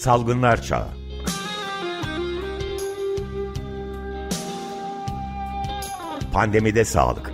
Salgınlar 0.00 0.62
Çağı. 0.62 0.88
Pandemide 6.32 6.84
Sağlık. 6.84 7.32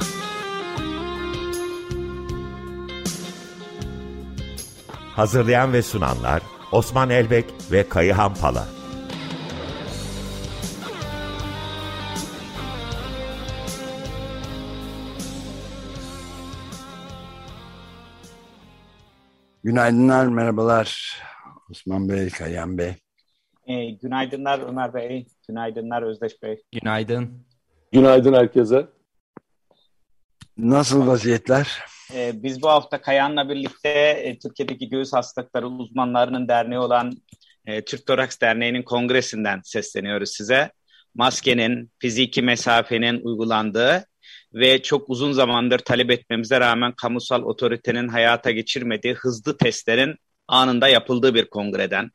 Hazırlayan 5.17 5.73
ve 5.73 5.83
sunanlar 5.83 6.43
Osman 6.73 7.11
Elbek 7.11 7.45
ve 7.73 7.89
Kayıhan 7.89 8.35
Pala. 8.35 8.69
Günaydınlar, 19.65 20.27
merhabalar. 20.27 21.06
Osman 21.87 22.09
Bey, 22.09 22.31
Kayan 22.31 22.79
Bey. 22.79 22.95
E, 23.67 23.91
günaydınlar 23.91 24.59
Ömer 24.69 24.95
Bey, 24.95 25.27
günaydınlar 25.49 26.03
Özdeş 26.03 26.43
Bey. 26.43 26.63
Günaydın. 26.73 27.47
Günaydın 27.93 28.33
herkese. 28.33 28.87
Nasıl 30.59 31.07
vaziyetler? 31.07 31.79
E, 32.15 32.43
biz 32.43 32.63
bu 32.63 32.69
hafta 32.69 33.01
Kayan'la 33.01 33.49
birlikte 33.49 33.89
e, 33.89 34.39
Türkiye'deki 34.39 34.89
göğüs 34.89 35.13
hastalıkları 35.13 35.67
uzmanlarının 35.67 36.49
derneği 36.49 36.79
olan 36.79 37.13
e, 37.67 37.85
Türk 37.85 38.07
Toraks 38.07 38.41
Derneği'nin 38.41 38.83
kongresinden 38.83 39.61
sesleniyoruz 39.65 40.31
size. 40.31 40.73
Maskenin, 41.15 41.91
fiziki 41.99 42.43
mesafenin 42.43 43.21
uygulandığı 43.25 44.05
ve 44.55 44.83
çok 44.83 45.11
uzun 45.11 45.33
zamandır 45.33 45.79
talep 45.79 46.11
etmemize 46.11 46.61
rağmen 46.61 46.93
kamusal 46.93 47.43
otoritenin 47.43 48.09
hayata 48.09 48.51
geçirmediği 48.51 49.15
hızlı 49.15 49.57
testlerin 49.57 50.17
anında 50.49 50.89
yapıldığı 50.89 51.35
bir 51.35 51.51
kongreden. 51.51 52.11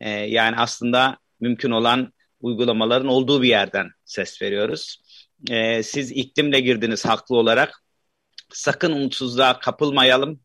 E, 0.00 0.10
yani 0.10 0.56
aslında 0.56 1.18
mümkün 1.40 1.70
olan 1.70 2.12
uygulamaların 2.40 3.08
olduğu 3.08 3.42
bir 3.42 3.48
yerden 3.48 3.90
ses 4.04 4.42
veriyoruz. 4.42 5.02
E, 5.50 5.82
siz 5.82 6.12
iklimle 6.12 6.60
girdiniz 6.60 7.06
haklı 7.06 7.36
olarak. 7.36 7.82
Sakın 8.52 8.92
umutsuzluğa 8.92 9.58
kapılmayalım. 9.58 10.40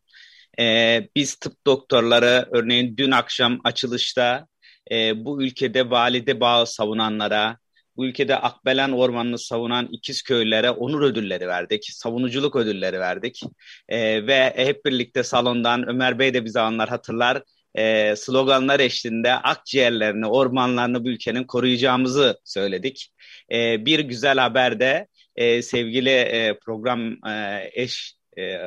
E, 0.60 1.08
biz 1.16 1.36
tıp 1.36 1.66
doktorları 1.66 2.50
örneğin 2.52 2.98
dün 2.98 3.12
akşam 3.12 3.62
açılışta 3.64 4.48
e, 4.92 5.26
bu 5.26 5.44
ülkede 5.44 5.90
valide 5.90 6.40
bağı 6.40 6.68
savunanlara, 6.68 7.58
bu 8.02 8.06
ülkede 8.06 8.36
Akbelen 8.36 8.92
Ormanı'nı 8.92 9.40
savunan 9.40 9.88
ikiz 9.92 10.22
köylere 10.22 10.72
onur 10.72 11.02
ödülleri 11.02 11.48
verdik, 11.48 11.88
savunuculuk 11.92 12.56
ödülleri 12.56 13.00
verdik 13.00 13.42
e, 13.90 14.28
ve 14.28 14.54
hep 14.56 14.86
birlikte 14.86 15.24
salondan 15.24 15.90
Ömer 15.90 16.20
Bey 16.20 16.34
de 16.34 16.46
bize 16.46 16.60
anlar 16.60 16.90
hatırlar 16.90 17.44
e, 17.76 18.16
sloganlar 18.16 18.80
eşliğinde 18.80 19.34
akciğerlerini, 19.34 20.28
ormanlarını 20.28 21.04
bu 21.06 21.10
ülkenin 21.10 21.44
koruyacağımızı 21.44 22.40
söyledik. 22.44 23.12
E, 23.52 23.86
bir 23.86 24.00
güzel 24.00 24.38
haber 24.38 24.80
de 24.80 25.08
e, 25.36 25.62
sevgili 25.62 26.10
e, 26.10 26.60
program 26.60 27.28
e, 27.28 27.70
eş 27.74 28.16
e, 28.38 28.58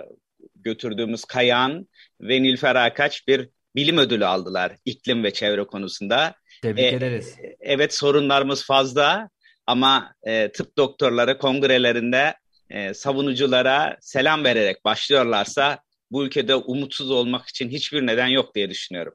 götürdüğümüz 0.54 1.24
Kayan 1.24 1.88
ve 2.20 2.42
Nilfer 2.42 2.74
Akaç 2.76 3.28
bir 3.28 3.48
bilim 3.76 3.98
ödülü 3.98 4.26
aldılar 4.26 4.76
iklim 4.84 5.24
ve 5.24 5.32
çevre 5.32 5.64
konusunda. 5.64 6.34
Tebrik 6.64 6.92
e, 6.92 6.96
ederiz. 6.96 7.36
Evet 7.60 7.94
sorunlarımız 7.94 8.64
fazla 8.64 9.28
ama 9.66 10.14
e, 10.22 10.52
tıp 10.52 10.76
doktorları 10.76 11.38
kongrelerinde 11.38 12.34
e, 12.70 12.94
savunuculara 12.94 13.96
selam 14.00 14.44
vererek 14.44 14.84
başlıyorlarsa 14.84 15.78
bu 16.10 16.24
ülkede 16.24 16.54
umutsuz 16.54 17.10
olmak 17.10 17.48
için 17.48 17.68
hiçbir 17.68 18.06
neden 18.06 18.26
yok 18.26 18.54
diye 18.54 18.70
düşünüyorum. 18.70 19.14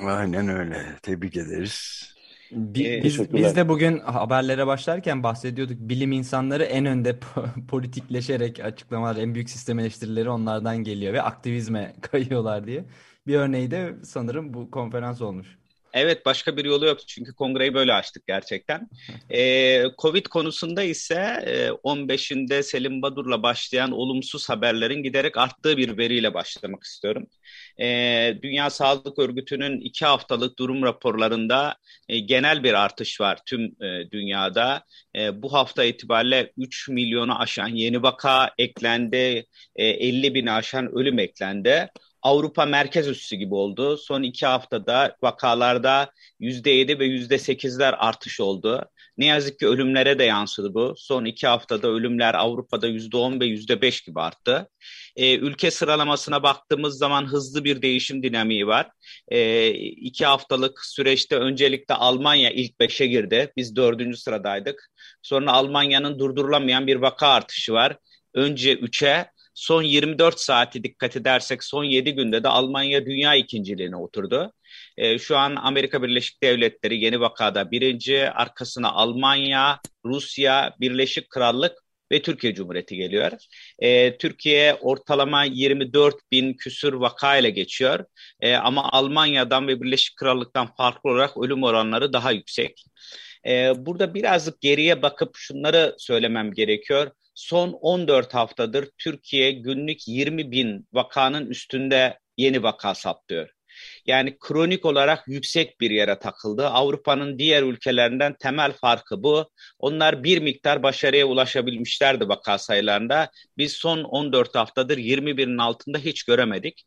Aynen 0.00 0.48
öyle. 0.48 0.86
Tebrik 1.02 1.36
ederiz. 1.36 2.02
Bi, 2.50 3.00
biz, 3.04 3.32
biz 3.32 3.56
de 3.56 3.68
bugün 3.68 3.98
haberlere 3.98 4.66
başlarken 4.66 5.22
bahsediyorduk. 5.22 5.76
Bilim 5.80 6.12
insanları 6.12 6.64
en 6.64 6.86
önde 6.86 7.18
politikleşerek 7.68 8.60
açıklamalar, 8.60 9.16
en 9.16 9.34
büyük 9.34 9.50
sistem 9.50 9.78
eleştirileri 9.78 10.30
onlardan 10.30 10.76
geliyor 10.76 11.12
ve 11.12 11.22
aktivizme 11.22 11.94
kayıyorlar 12.00 12.66
diye. 12.66 12.84
Bir 13.26 13.34
örneği 13.34 13.70
de 13.70 13.94
sanırım 14.04 14.54
bu 14.54 14.70
konferans 14.70 15.22
olmuş. 15.22 15.58
Evet 15.96 16.26
başka 16.26 16.56
bir 16.56 16.64
yolu 16.64 16.86
yok 16.86 17.08
çünkü 17.08 17.34
kongreyi 17.34 17.74
böyle 17.74 17.92
açtık 17.92 18.26
gerçekten. 18.26 18.88
Ee, 19.30 19.84
Covid 19.98 20.26
konusunda 20.26 20.82
ise 20.82 21.14
e, 21.46 21.68
15'inde 21.84 22.62
Selim 22.62 23.02
Badur'la 23.02 23.42
başlayan 23.42 23.90
olumsuz 23.92 24.48
haberlerin 24.48 25.02
giderek 25.02 25.36
arttığı 25.36 25.76
bir 25.76 25.98
veriyle 25.98 26.34
başlamak 26.34 26.82
istiyorum. 26.82 27.26
Ee, 27.80 28.38
Dünya 28.42 28.70
Sağlık 28.70 29.18
Örgütü'nün 29.18 29.80
iki 29.80 30.06
haftalık 30.06 30.58
durum 30.58 30.82
raporlarında 30.82 31.76
e, 32.08 32.18
genel 32.18 32.64
bir 32.64 32.74
artış 32.74 33.20
var 33.20 33.38
tüm 33.46 33.64
e, 33.82 34.10
dünyada. 34.10 34.84
E, 35.16 35.42
bu 35.42 35.52
hafta 35.52 35.84
itibariyle 35.84 36.52
3 36.56 36.88
milyonu 36.88 37.40
aşan 37.40 37.68
yeni 37.68 38.02
vaka 38.02 38.50
eklendi, 38.58 39.46
e, 39.76 39.86
50 39.86 40.34
bini 40.34 40.52
aşan 40.52 40.98
ölüm 40.98 41.18
eklendi. 41.18 41.88
Avrupa 42.26 42.66
merkez 42.66 43.08
üssü 43.08 43.36
gibi 43.36 43.54
oldu. 43.54 43.96
Son 43.96 44.22
iki 44.22 44.46
haftada 44.46 45.16
vakalarda 45.22 46.10
%7 46.40 46.98
ve 46.98 47.06
%8'ler 47.06 47.94
artış 47.98 48.40
oldu. 48.40 48.84
Ne 49.16 49.26
yazık 49.26 49.58
ki 49.58 49.66
ölümlere 49.66 50.18
de 50.18 50.24
yansıdı 50.24 50.74
bu. 50.74 50.94
Son 50.96 51.24
iki 51.24 51.46
haftada 51.46 51.88
ölümler 51.88 52.34
Avrupa'da 52.34 52.88
%10 52.88 53.40
ve 53.40 53.46
%5 53.46 54.06
gibi 54.06 54.20
arttı. 54.20 54.68
Ee, 55.16 55.36
ülke 55.36 55.70
sıralamasına 55.70 56.42
baktığımız 56.42 56.98
zaman 56.98 57.26
hızlı 57.26 57.64
bir 57.64 57.82
değişim 57.82 58.22
dinamiği 58.22 58.66
var. 58.66 58.90
Ee, 59.28 59.68
iki 59.70 60.26
haftalık 60.26 60.84
süreçte 60.84 61.36
öncelikle 61.36 61.94
Almanya 61.94 62.50
ilk 62.50 62.80
beşe 62.80 63.06
girdi. 63.06 63.52
Biz 63.56 63.76
dördüncü 63.76 64.16
sıradaydık. 64.16 64.90
Sonra 65.22 65.52
Almanya'nın 65.52 66.18
durdurulamayan 66.18 66.86
bir 66.86 66.96
vaka 66.96 67.28
artışı 67.28 67.72
var. 67.72 67.96
Önce 68.34 68.74
3'e 68.74 69.35
Son 69.56 69.82
24 69.82 70.40
saati 70.40 70.84
dikkat 70.84 71.16
edersek 71.16 71.64
son 71.64 71.84
7 71.84 72.14
günde 72.14 72.42
de 72.42 72.48
Almanya 72.48 73.06
dünya 73.06 73.34
ikinciliğine 73.34 73.96
oturdu. 73.96 74.52
E, 74.96 75.18
şu 75.18 75.36
an 75.36 75.56
Amerika 75.56 76.02
Birleşik 76.02 76.42
Devletleri 76.42 77.04
yeni 77.04 77.20
vakada 77.20 77.70
birinci, 77.70 78.30
arkasına 78.30 78.92
Almanya, 78.92 79.80
Rusya, 80.04 80.74
Birleşik 80.80 81.30
Krallık 81.30 81.72
ve 82.12 82.22
Türkiye 82.22 82.54
Cumhuriyeti 82.54 82.96
geliyor. 82.96 83.32
E, 83.78 84.18
Türkiye 84.18 84.74
ortalama 84.74 85.44
24 85.44 86.14
bin 86.32 86.54
küsür 86.54 86.92
vaka 86.92 87.36
ile 87.36 87.50
geçiyor. 87.50 88.04
E, 88.40 88.54
ama 88.54 88.92
Almanya'dan 88.92 89.68
ve 89.68 89.82
Birleşik 89.82 90.16
Krallık'tan 90.16 90.74
farklı 90.74 91.10
olarak 91.10 91.36
ölüm 91.36 91.62
oranları 91.62 92.12
daha 92.12 92.32
yüksek. 92.32 92.84
E, 93.46 93.72
burada 93.76 94.14
birazcık 94.14 94.60
geriye 94.60 95.02
bakıp 95.02 95.36
şunları 95.36 95.94
söylemem 95.98 96.52
gerekiyor 96.52 97.10
son 97.36 97.72
14 97.72 98.34
haftadır 98.34 98.88
Türkiye 98.98 99.52
günlük 99.52 100.08
20 100.08 100.50
bin 100.50 100.88
vakanın 100.92 101.46
üstünde 101.46 102.18
yeni 102.36 102.62
vaka 102.62 102.94
saptıyor. 102.94 103.50
Yani 104.06 104.36
kronik 104.40 104.84
olarak 104.84 105.24
yüksek 105.28 105.80
bir 105.80 105.90
yere 105.90 106.18
takıldı. 106.18 106.66
Avrupa'nın 106.66 107.38
diğer 107.38 107.62
ülkelerinden 107.62 108.36
temel 108.40 108.72
farkı 108.72 109.22
bu. 109.22 109.50
Onlar 109.78 110.24
bir 110.24 110.38
miktar 110.38 110.82
başarıya 110.82 111.26
ulaşabilmişlerdi 111.26 112.28
vaka 112.28 112.58
sayılarında. 112.58 113.30
Biz 113.58 113.72
son 113.72 114.04
14 114.04 114.54
haftadır 114.54 114.98
20 114.98 115.36
binin 115.36 115.58
altında 115.58 115.98
hiç 115.98 116.22
göremedik. 116.24 116.84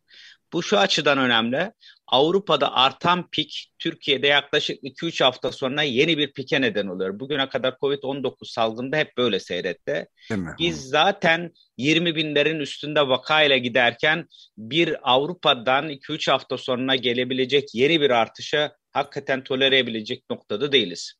Bu 0.53 0.63
şu 0.63 0.77
açıdan 0.79 1.17
önemli. 1.17 1.71
Avrupa'da 2.07 2.73
artan 2.73 3.29
pik 3.29 3.71
Türkiye'de 3.79 4.27
yaklaşık 4.27 4.83
2-3 4.83 5.23
hafta 5.23 5.51
sonra 5.51 5.81
yeni 5.81 6.17
bir 6.17 6.33
pike 6.33 6.61
neden 6.61 6.87
oluyor. 6.87 7.19
Bugüne 7.19 7.49
kadar 7.49 7.71
Covid-19 7.71 8.53
salgında 8.53 8.97
hep 8.97 9.17
böyle 9.17 9.39
seyretti. 9.39 10.07
Biz 10.59 10.89
zaten 10.89 11.51
20 11.77 12.15
binlerin 12.15 12.59
üstünde 12.59 13.07
vakayla 13.07 13.57
giderken 13.57 14.27
bir 14.57 15.11
Avrupa'dan 15.13 15.89
2-3 15.89 16.31
hafta 16.31 16.57
sonra 16.57 16.95
gelebilecek 16.95 17.75
yeni 17.75 18.01
bir 18.01 18.09
artışa 18.09 18.75
hakikaten 18.91 19.43
tolere 19.43 19.77
edebilecek 19.77 20.23
noktada 20.29 20.71
değiliz. 20.71 21.13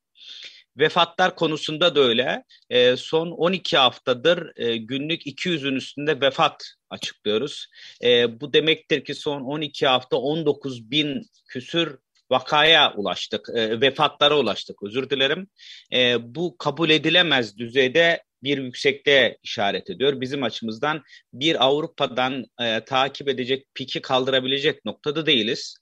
Vefatlar 0.78 1.36
konusunda 1.36 1.96
da 1.96 2.02
öyle. 2.02 2.44
E, 2.70 2.96
son 2.96 3.32
12 3.32 3.78
haftadır 3.78 4.52
e, 4.56 4.78
günlük 4.78 5.26
200'ün 5.28 5.76
üstünde 5.76 6.22
vefat 6.22 6.79
açıklıyoruz. 6.90 7.68
E, 8.04 8.40
bu 8.42 8.54
demektir 8.54 9.04
ki 9.04 9.16
son 9.16 9.42
12 9.42 9.88
hafta 9.88 10.18
19 10.18 10.92
bin 10.92 11.30
küsür 11.48 11.98
vakaya 12.32 12.94
ulaştık, 12.94 13.50
e, 13.56 13.82
vefatlara 13.82 14.40
ulaştık 14.40 14.84
özür 14.84 15.10
dilerim. 15.10 15.48
E, 15.94 16.18
bu 16.36 16.58
kabul 16.58 16.90
edilemez 16.90 17.58
düzeyde 17.58 18.24
bir 18.44 18.58
yüksekliğe 18.58 19.38
işaret 19.44 19.90
ediyor. 19.90 20.22
Bizim 20.22 20.44
açımızdan 20.44 21.04
bir 21.34 21.66
Avrupa'dan 21.66 22.46
e, 22.62 22.86
takip 22.86 23.28
edecek, 23.30 23.68
piki 23.74 24.02
kaldırabilecek 24.02 24.86
noktada 24.86 25.26
değiliz. 25.26 25.78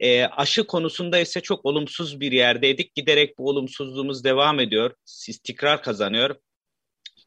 E, 0.00 0.24
aşı 0.24 0.66
konusunda 0.66 1.18
ise 1.18 1.40
çok 1.40 1.64
olumsuz 1.64 2.20
bir 2.20 2.32
yerdeydik. 2.32 2.94
Giderek 2.94 3.38
bu 3.38 3.48
olumsuzluğumuz 3.48 4.24
devam 4.24 4.60
ediyor, 4.60 4.94
istikrar 5.28 5.82
kazanıyor. 5.82 6.36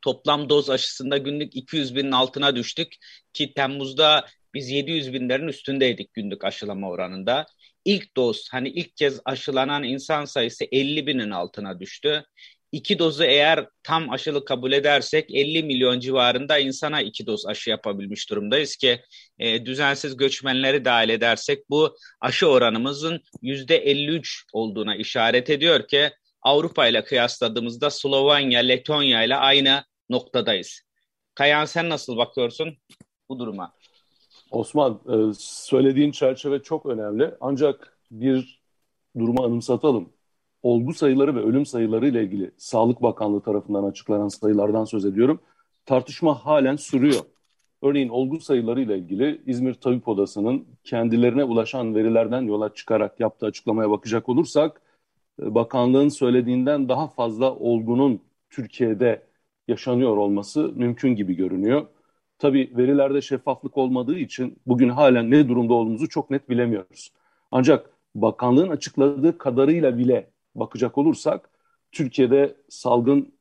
Toplam 0.02 0.50
doz 0.50 0.70
aşısında 0.70 1.18
günlük 1.18 1.56
200 1.56 1.96
binin 1.96 2.12
altına 2.12 2.56
düştük 2.56 2.96
ki 3.34 3.54
Temmuz'da 3.54 4.26
biz 4.54 4.70
700 4.70 5.14
binlerin 5.14 5.48
üstündeydik 5.48 6.14
günlük 6.14 6.44
aşılama 6.46 6.90
oranında. 6.90 7.46
ilk 7.86 8.16
doz 8.18 8.48
hani 8.52 8.70
ilk 8.70 8.96
kez 8.98 9.20
aşılanan 9.26 9.84
insan 9.84 10.26
sayısı 10.26 10.66
50 10.72 11.08
binin 11.08 11.32
altına 11.32 11.80
düştü. 11.80 12.24
İki 12.72 13.00
dozu 13.00 13.24
eğer 13.24 13.68
tam 13.84 14.10
aşılı 14.10 14.46
kabul 14.46 14.72
edersek 14.72 15.32
50 15.32 15.64
milyon 15.64 16.00
civarında 16.00 16.58
insana 16.60 17.02
iki 17.02 17.28
doz 17.28 17.46
aşı 17.46 17.70
yapabilmiş 17.70 18.30
durumdayız 18.30 18.76
ki 18.76 19.02
e, 19.40 19.66
düzensiz 19.66 20.18
göçmenleri 20.18 20.86
dahil 20.86 21.10
edersek 21.10 21.70
bu 21.70 21.96
aşı 22.22 22.48
oranımızın 22.48 23.22
yüzde 23.42 23.78
53 23.78 24.44
olduğuna 24.54 24.96
işaret 24.96 25.50
ediyor 25.50 25.88
ki 25.88 26.12
Avrupa 26.42 26.88
ile 26.88 27.04
kıyasladığımızda 27.04 27.90
Slovenya, 27.90 28.60
Letonya 28.60 29.24
ile 29.24 29.36
aynı 29.36 29.84
noktadayız. 30.10 30.82
Kayan 31.36 31.66
sen 31.66 31.90
nasıl 31.90 32.18
bakıyorsun 32.18 32.78
bu 33.30 33.40
duruma? 33.40 33.74
Osman 34.52 35.00
e, 35.10 35.34
söylediğin 35.40 36.12
çerçeve 36.12 36.64
çok 36.64 36.86
önemli 36.86 37.32
ancak 37.42 37.98
bir 38.12 38.62
durumu 39.20 39.44
anımsatalım. 39.44 40.10
Olgu 40.64 40.94
sayıları 40.94 41.36
ve 41.36 41.40
ölüm 41.40 41.66
sayıları 41.66 42.08
ile 42.08 42.24
ilgili 42.24 42.52
Sağlık 42.58 43.02
Bakanlığı 43.02 43.42
tarafından 43.42 43.84
açıklanan 43.84 44.28
sayılardan 44.28 44.86
söz 44.86 45.06
ediyorum. 45.06 45.42
Tartışma 45.86 46.46
halen 46.46 46.76
sürüyor. 46.76 47.22
Örneğin 47.82 48.10
olgu 48.10 48.40
sayıları 48.40 48.82
ile 48.82 48.98
ilgili 48.98 49.42
İzmir 49.46 49.74
Tabip 49.74 50.08
Odası'nın 50.08 50.68
kendilerine 50.84 51.44
ulaşan 51.44 51.96
verilerden 51.96 52.42
yola 52.42 52.74
çıkarak 52.74 53.20
yaptığı 53.20 53.46
açıklamaya 53.46 53.90
bakacak 53.90 54.30
olursak 54.30 54.82
bakanlığın 55.42 56.10
söylediğinden 56.10 56.90
daha 56.90 57.08
fazla 57.08 57.56
olgunun 57.56 58.22
Türkiye'de 58.50 59.24
yaşanıyor 59.68 60.18
olması 60.18 60.72
mümkün 60.76 61.16
gibi 61.16 61.36
görünüyor. 61.36 61.88
Tabii 62.40 62.72
verilerde 62.78 63.22
şeffaflık 63.22 63.78
olmadığı 63.78 64.18
için 64.18 64.60
bugün 64.68 64.90
halen 64.90 65.32
ne 65.32 65.50
durumda 65.50 65.74
olduğumuzu 65.74 66.10
çok 66.10 66.30
net 66.30 66.50
bilemiyoruz. 66.50 67.12
Ancak 67.52 67.90
bakanlığın 68.16 68.70
açıkladığı 68.70 69.38
kadarıyla 69.38 69.98
bile 69.98 70.32
bakacak 70.56 70.98
olursak 70.98 71.50
Türkiye'de 71.92 72.56
salgın 72.70 73.34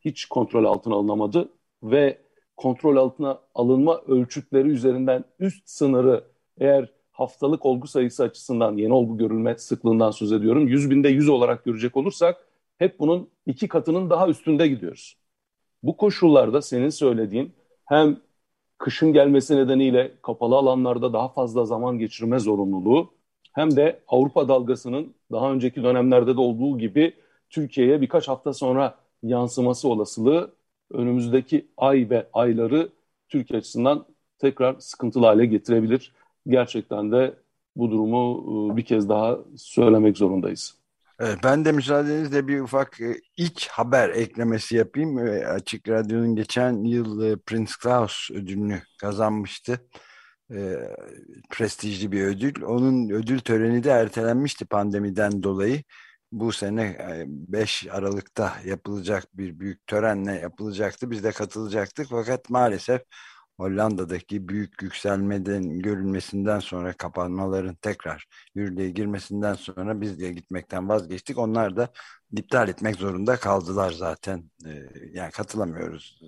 hiç 0.00 0.24
kontrol 0.26 0.64
altına 0.64 0.94
alınamadı 0.94 1.48
ve 1.82 2.18
kontrol 2.56 2.96
altına 2.96 3.40
alınma 3.54 4.00
ölçütleri 4.00 4.68
üzerinden 4.68 5.24
üst 5.38 5.68
sınırı 5.68 6.24
eğer 6.58 6.92
haftalık 7.16 7.66
olgu 7.66 7.86
sayısı 7.86 8.22
açısından 8.24 8.76
yeni 8.76 8.92
olgu 8.92 9.18
görülme 9.18 9.58
sıklığından 9.58 10.10
söz 10.10 10.32
ediyorum. 10.32 10.68
100 10.68 10.90
binde 10.90 11.08
100 11.08 11.28
olarak 11.28 11.64
görecek 11.64 11.96
olursak 11.96 12.36
hep 12.78 12.98
bunun 12.98 13.30
iki 13.46 13.68
katının 13.68 14.10
daha 14.10 14.28
üstünde 14.28 14.68
gidiyoruz. 14.68 15.16
Bu 15.82 15.96
koşullarda 15.96 16.62
senin 16.62 16.88
söylediğin 16.88 17.52
hem 17.84 18.20
kışın 18.78 19.12
gelmesi 19.12 19.56
nedeniyle 19.56 20.12
kapalı 20.22 20.56
alanlarda 20.56 21.12
daha 21.12 21.28
fazla 21.28 21.64
zaman 21.64 21.98
geçirme 21.98 22.38
zorunluluğu 22.38 23.14
hem 23.52 23.76
de 23.76 24.00
Avrupa 24.08 24.48
dalgasının 24.48 25.14
daha 25.32 25.52
önceki 25.52 25.82
dönemlerde 25.82 26.36
de 26.36 26.40
olduğu 26.40 26.78
gibi 26.78 27.14
Türkiye'ye 27.50 28.00
birkaç 28.00 28.28
hafta 28.28 28.52
sonra 28.52 28.98
yansıması 29.22 29.88
olasılığı 29.88 30.52
önümüzdeki 30.90 31.66
ay 31.76 32.10
ve 32.10 32.26
ayları 32.32 32.88
Türkiye 33.28 33.58
açısından 33.58 34.06
tekrar 34.38 34.76
sıkıntılı 34.80 35.26
hale 35.26 35.46
getirebilir. 35.46 36.12
Gerçekten 36.46 37.12
de 37.12 37.34
bu 37.76 37.90
durumu 37.90 38.44
ıı, 38.68 38.76
bir 38.76 38.84
kez 38.84 39.08
daha 39.08 39.38
söylemek 39.56 40.16
zorundayız. 40.16 40.74
Evet, 41.20 41.38
ben 41.44 41.64
de 41.64 41.72
müsaadenizle 41.72 42.48
bir 42.48 42.60
ufak 42.60 43.00
e, 43.00 43.20
ilk 43.36 43.66
haber 43.68 44.08
eklemesi 44.08 44.76
yapayım. 44.76 45.16
Açık 45.54 45.88
Radyo'nun 45.88 46.36
geçen 46.36 46.84
yıl 46.84 47.22
e, 47.22 47.36
Prince 47.36 47.72
Claus 47.82 48.30
ödülünü 48.30 48.82
kazanmıştı. 49.00 49.80
E, 50.50 50.76
prestijli 51.50 52.12
bir 52.12 52.24
ödül. 52.24 52.62
Onun 52.62 53.10
ödül 53.10 53.38
töreni 53.40 53.84
de 53.84 53.90
ertelenmişti 53.90 54.64
pandemiden 54.64 55.42
dolayı. 55.42 55.82
Bu 56.32 56.52
sene 56.52 56.96
5 57.26 57.86
Aralık'ta 57.90 58.52
yapılacak 58.64 59.24
bir 59.34 59.58
büyük 59.60 59.86
törenle 59.86 60.32
yapılacaktı. 60.32 61.10
Biz 61.10 61.24
de 61.24 61.30
katılacaktık 61.30 62.06
fakat 62.10 62.50
maalesef 62.50 63.02
Hollanda'daki 63.58 64.48
büyük 64.48 64.82
yükselmeden 64.82 65.78
görülmesinden 65.78 66.58
sonra 66.58 66.92
kapanmaların 66.92 67.74
tekrar 67.74 68.26
yürürlüğe 68.54 68.90
girmesinden 68.90 69.54
sonra 69.54 70.00
biz 70.00 70.20
de 70.20 70.32
gitmekten 70.32 70.88
vazgeçtik. 70.88 71.38
Onlar 71.38 71.76
da 71.76 71.88
iptal 72.36 72.68
etmek 72.68 72.96
zorunda 72.96 73.36
kaldılar 73.36 73.90
zaten. 73.90 74.50
Ee, 74.66 74.88
yani 75.12 75.30
katılamıyoruz. 75.30 76.20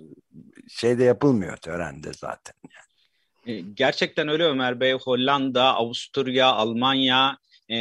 Şeyde 0.69 1.03
yapılmıyor 1.03 1.57
törende 1.57 2.13
zaten. 2.13 2.55
Yani. 2.63 3.57
Ee, 3.57 3.61
gerçekten 3.73 4.27
öyle 4.27 4.43
Ömer 4.43 4.79
Bey. 4.79 4.93
Hollanda, 4.93 5.75
Avusturya, 5.75 6.47
Almanya, 6.47 7.37
e, 7.69 7.75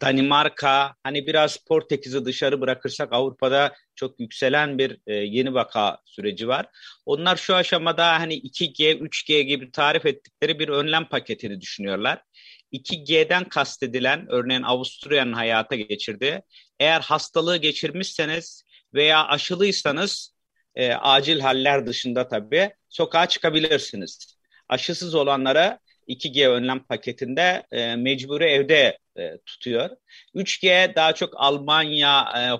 Danimarka 0.00 0.94
hani 1.02 1.26
biraz 1.26 1.56
Portekiz'i 1.56 2.24
dışarı 2.24 2.60
bırakırsak 2.60 3.12
Avrupa'da 3.12 3.74
çok 3.94 4.20
yükselen 4.20 4.78
bir 4.78 4.98
e, 5.06 5.14
yeni 5.14 5.54
vaka 5.54 5.98
süreci 6.04 6.48
var. 6.48 6.66
Onlar 7.06 7.36
şu 7.36 7.54
aşamada 7.54 8.20
hani 8.20 8.34
2G, 8.34 8.98
3G 8.98 9.40
gibi 9.40 9.70
tarif 9.70 10.06
ettikleri 10.06 10.58
bir 10.58 10.68
önlem 10.68 11.08
paketini 11.08 11.60
düşünüyorlar. 11.60 12.22
2G'den 12.72 13.44
kastedilen 13.44 14.26
örneğin 14.28 14.62
Avusturya'nın 14.62 15.32
hayata 15.32 15.76
geçirdiği 15.76 16.42
eğer 16.80 17.00
hastalığı 17.00 17.56
geçirmişseniz 17.56 18.64
veya 18.94 19.26
aşılıysanız 19.26 20.34
e, 20.74 20.92
acil 20.92 21.40
haller 21.40 21.86
dışında 21.86 22.28
tabii 22.28 22.70
sokağa 22.88 23.28
çıkabilirsiniz. 23.28 24.36
Aşısız 24.68 25.14
olanlara 25.14 25.78
2G 26.08 26.48
önlem 26.48 26.80
paketinde 26.84 27.62
e, 27.72 27.96
mecburi 27.96 28.44
evde 28.44 28.98
e, 29.18 29.38
tutuyor. 29.46 29.90
3G 30.34 30.94
daha 30.96 31.14
çok 31.14 31.34
Almanya, 31.36 32.24
e, 32.36 32.50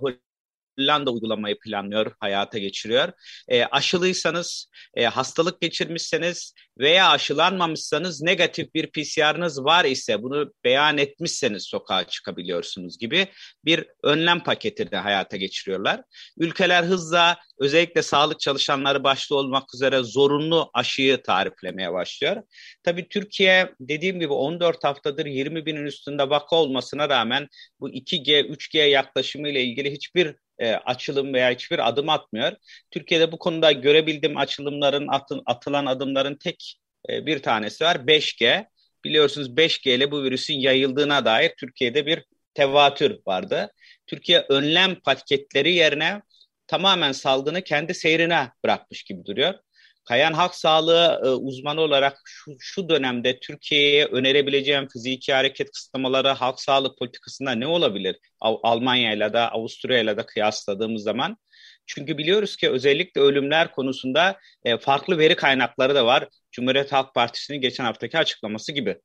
Hollanda 0.78 1.10
uygulamayı 1.10 1.58
planlıyor, 1.58 2.12
hayata 2.20 2.58
geçiriyor. 2.58 3.12
E, 3.48 3.64
aşılıysanız, 3.64 4.70
e, 4.94 5.04
hastalık 5.04 5.60
geçirmişseniz 5.60 6.54
veya 6.78 7.10
aşılanmamışsanız 7.10 8.22
negatif 8.22 8.74
bir 8.74 8.86
PCR'ınız 8.86 9.64
var 9.64 9.84
ise 9.84 10.22
bunu 10.22 10.52
beyan 10.64 10.98
etmişseniz 10.98 11.62
sokağa 11.62 12.04
çıkabiliyorsunuz 12.04 12.98
gibi 12.98 13.26
bir 13.64 13.86
önlem 14.02 14.40
paketini 14.40 14.96
hayata 14.96 15.36
geçiriyorlar. 15.36 16.02
Ülkeler 16.38 16.84
hızla 16.84 17.38
özellikle 17.58 18.02
sağlık 18.02 18.40
çalışanları 18.40 19.04
başta 19.04 19.34
olmak 19.34 19.74
üzere 19.74 20.02
zorunlu 20.02 20.70
aşıyı 20.74 21.22
tariflemeye 21.22 21.92
başlıyor. 21.92 22.42
Tabii 22.82 23.08
Türkiye 23.08 23.74
dediğim 23.80 24.20
gibi 24.20 24.32
14 24.32 24.84
haftadır 24.84 25.26
20 25.26 25.66
binin 25.66 25.84
üstünde 25.84 26.30
vaka 26.30 26.56
olmasına 26.56 27.08
rağmen 27.08 27.48
bu 27.80 27.90
2G, 27.90 28.48
3G 28.48 28.78
yaklaşımı 28.78 29.48
ile 29.48 29.64
ilgili 29.64 29.92
hiçbir 29.92 30.36
e, 30.58 30.72
açılım 30.74 31.34
veya 31.34 31.50
hiçbir 31.50 31.88
adım 31.88 32.08
atmıyor. 32.08 32.52
Türkiye'de 32.90 33.32
bu 33.32 33.38
konuda 33.38 33.72
görebildiğim 33.72 34.36
açılımların, 34.36 35.08
atın, 35.08 35.42
atılan 35.46 35.86
adımların 35.86 36.36
tek 36.36 36.80
e, 37.10 37.26
bir 37.26 37.42
tanesi 37.42 37.84
var 37.84 37.96
5G. 37.96 38.66
Biliyorsunuz 39.04 39.56
5G 39.56 39.94
ile 39.94 40.10
bu 40.10 40.22
virüsün 40.22 40.54
yayıldığına 40.54 41.24
dair 41.24 41.52
Türkiye'de 41.58 42.06
bir 42.06 42.24
tevatür 42.54 43.18
vardı. 43.26 43.72
Türkiye 44.06 44.40
önlem 44.48 44.94
paketleri 45.00 45.72
yerine 45.72 46.22
tamamen 46.66 47.12
salgını 47.12 47.62
kendi 47.62 47.94
seyrine 47.94 48.50
bırakmış 48.64 49.02
gibi 49.02 49.24
duruyor. 49.24 49.54
Kayan 50.04 50.32
Halk 50.32 50.54
Sağlığı 50.54 51.20
e, 51.24 51.28
uzmanı 51.28 51.80
olarak 51.80 52.20
şu, 52.24 52.56
şu 52.58 52.88
dönemde 52.88 53.38
Türkiye'ye 53.40 54.04
önerebileceğim 54.06 54.88
fiziki 54.88 55.32
hareket 55.32 55.70
kısıtlamaları 55.70 56.28
halk 56.28 56.60
sağlığı 56.60 56.96
politikasında 56.96 57.52
ne 57.52 57.66
olabilir? 57.66 58.16
Almanya 58.40 59.14
ile 59.14 59.32
de 59.32 59.38
Avusturya 59.38 60.00
ile 60.00 60.16
de 60.16 60.26
kıyasladığımız 60.26 61.02
zaman. 61.02 61.36
Çünkü 61.86 62.18
biliyoruz 62.18 62.56
ki 62.56 62.70
özellikle 62.70 63.20
ölümler 63.20 63.72
konusunda 63.72 64.38
e, 64.64 64.78
farklı 64.78 65.18
veri 65.18 65.36
kaynakları 65.36 65.94
da 65.94 66.06
var. 66.06 66.28
Cumhuriyet 66.52 66.92
Halk 66.92 67.14
Partisi'nin 67.14 67.60
geçen 67.60 67.84
haftaki 67.84 68.18
açıklaması 68.18 68.72
gibi. 68.72 69.00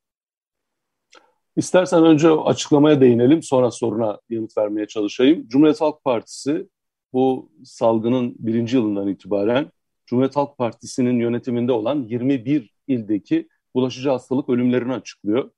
İstersen 1.55 2.05
önce 2.05 2.29
açıklamaya 2.29 3.01
değinelim 3.01 3.43
sonra 3.43 3.71
soruna 3.71 4.19
yanıt 4.29 4.57
vermeye 4.57 4.87
çalışayım. 4.87 5.47
Cumhuriyet 5.47 5.81
Halk 5.81 6.03
Partisi 6.03 6.67
bu 7.13 7.51
salgının 7.63 8.35
birinci 8.39 8.77
yılından 8.77 9.07
itibaren 9.07 9.71
Cumhuriyet 10.09 10.35
Halk 10.35 10.57
Partisi'nin 10.57 11.19
yönetiminde 11.19 11.71
olan 11.71 12.03
21 12.03 12.73
ildeki 12.87 13.49
bulaşıcı 13.75 14.09
hastalık 14.09 14.49
ölümlerini 14.49 14.93
açıklıyor. 14.93 15.51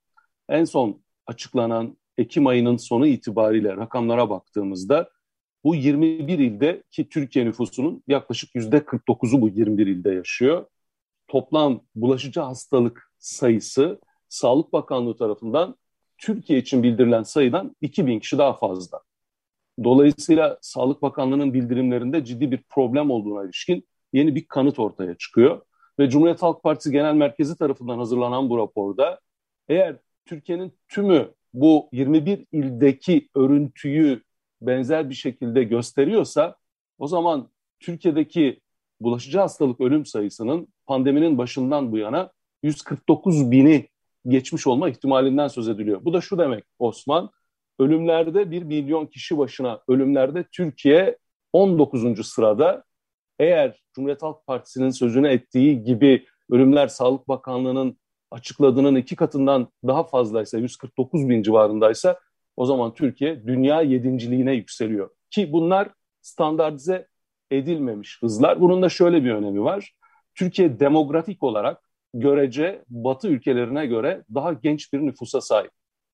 En 0.48 0.64
son 0.64 1.02
açıklanan 1.26 1.96
Ekim 2.18 2.46
ayının 2.46 2.76
sonu 2.76 3.06
itibariyle 3.06 3.76
rakamlara 3.76 4.30
baktığımızda 4.30 5.10
bu 5.64 5.74
21 5.74 6.38
ilde 6.38 6.82
ki 6.90 7.08
Türkiye 7.08 7.44
nüfusunun 7.44 8.02
yaklaşık 8.08 8.54
yüzde 8.54 8.78
49'u 8.78 9.40
bu 9.40 9.48
21 9.48 9.86
ilde 9.86 10.10
yaşıyor. 10.10 10.66
Toplam 11.28 11.80
bulaşıcı 11.94 12.40
hastalık 12.40 13.12
sayısı 13.18 14.00
Sağlık 14.28 14.72
Bakanlığı 14.72 15.16
tarafından 15.16 15.76
Türkiye 16.18 16.58
için 16.58 16.82
bildirilen 16.82 17.22
sayıdan 17.22 17.76
2000 17.80 18.20
kişi 18.20 18.38
daha 18.38 18.52
fazla. 18.52 19.00
Dolayısıyla 19.84 20.58
Sağlık 20.60 21.02
Bakanlığı'nın 21.02 21.54
bildirimlerinde 21.54 22.24
ciddi 22.24 22.50
bir 22.50 22.62
problem 22.68 23.10
olduğuna 23.10 23.44
ilişkin 23.44 23.86
yeni 24.12 24.34
bir 24.34 24.44
kanıt 24.44 24.78
ortaya 24.78 25.14
çıkıyor. 25.14 25.60
Ve 25.98 26.10
Cumhuriyet 26.10 26.42
Halk 26.42 26.62
Partisi 26.62 26.92
Genel 26.92 27.14
Merkezi 27.14 27.56
tarafından 27.56 27.98
hazırlanan 27.98 28.50
bu 28.50 28.58
raporda 28.58 29.20
eğer 29.68 29.96
Türkiye'nin 30.24 30.72
tümü 30.88 31.28
bu 31.54 31.88
21 31.92 32.46
ildeki 32.52 33.28
örüntüyü 33.34 34.22
benzer 34.60 35.10
bir 35.10 35.14
şekilde 35.14 35.64
gösteriyorsa 35.64 36.56
o 36.98 37.06
zaman 37.06 37.48
Türkiye'deki 37.80 38.60
bulaşıcı 39.00 39.38
hastalık 39.38 39.80
ölüm 39.80 40.06
sayısının 40.06 40.68
pandeminin 40.86 41.38
başından 41.38 41.92
bu 41.92 41.98
yana 41.98 42.32
149 42.62 43.50
bini 43.50 43.88
geçmiş 44.28 44.66
olma 44.66 44.88
ihtimalinden 44.88 45.48
söz 45.48 45.68
ediliyor. 45.68 46.04
Bu 46.04 46.12
da 46.12 46.20
şu 46.20 46.38
demek 46.38 46.64
Osman, 46.78 47.30
ölümlerde 47.78 48.50
1 48.50 48.62
milyon 48.62 49.06
kişi 49.06 49.38
başına 49.38 49.80
ölümlerde 49.88 50.44
Türkiye 50.52 51.18
19. 51.52 52.26
sırada. 52.26 52.84
Eğer 53.38 53.82
Cumhuriyet 53.94 54.22
Halk 54.22 54.46
Partisi'nin 54.46 54.90
sözünü 54.90 55.28
ettiği 55.28 55.84
gibi 55.84 56.26
ölümler 56.50 56.88
Sağlık 56.88 57.28
Bakanlığı'nın 57.28 57.98
açıkladığının 58.30 58.96
iki 58.96 59.16
katından 59.16 59.68
daha 59.86 60.04
fazlaysa, 60.04 60.58
149 60.58 61.28
bin 61.28 61.42
civarındaysa 61.42 62.18
o 62.56 62.66
zaman 62.66 62.94
Türkiye 62.94 63.46
dünya 63.46 63.82
yedinciliğine 63.82 64.54
yükseliyor. 64.54 65.10
Ki 65.30 65.52
bunlar 65.52 65.88
standartize 66.20 67.06
edilmemiş 67.50 68.22
hızlar. 68.22 68.60
Bunun 68.60 68.82
da 68.82 68.88
şöyle 68.88 69.24
bir 69.24 69.30
önemi 69.30 69.64
var. 69.64 69.94
Türkiye 70.34 70.80
demografik 70.80 71.42
olarak 71.42 71.90
görece 72.14 72.84
Batı 72.88 73.28
ülkelerine 73.28 73.86
göre 73.86 74.24
daha 74.34 74.52
genç 74.52 74.92
bir 74.92 74.98
nüfusa 74.98 75.40
sahip. 75.40 75.70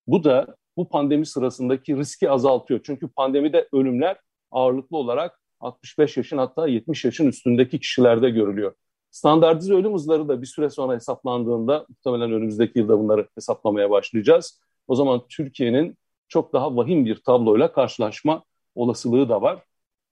Bu 0.07 0.25
da 0.25 0.57
bu 0.77 0.89
pandemi 0.89 1.27
sırasındaki 1.27 1.97
riski 1.97 2.31
azaltıyor. 2.31 2.81
Çünkü 2.85 3.09
pandemide 3.09 3.69
ölümler 3.73 4.17
ağırlıklı 4.51 4.97
olarak 4.97 5.41
65 5.61 6.17
yaşın 6.17 6.39
hatta 6.39 6.69
70 6.69 7.05
yaşın 7.05 7.27
üstündeki 7.27 7.81
kişilerde 7.81 8.31
görülüyor. 8.31 8.75
Standartize 9.11 9.75
ölüm 9.75 9.95
hızları 9.95 10.29
da 10.29 10.43
bir 10.43 10.47
süre 10.47 10.71
sonra 10.71 10.95
hesaplandığında 10.95 11.87
muhtemelen 11.89 12.33
önümüzdeki 12.33 12.79
yılda 12.79 12.99
bunları 12.99 13.29
hesaplamaya 13.35 13.91
başlayacağız. 13.91 14.61
O 14.89 14.95
zaman 14.95 15.23
Türkiye'nin 15.29 15.99
çok 16.29 16.53
daha 16.53 16.77
vahim 16.77 17.05
bir 17.05 17.17
tabloyla 17.17 17.73
karşılaşma 17.73 18.45
olasılığı 18.75 19.29
da 19.29 19.43
var. 19.43 19.65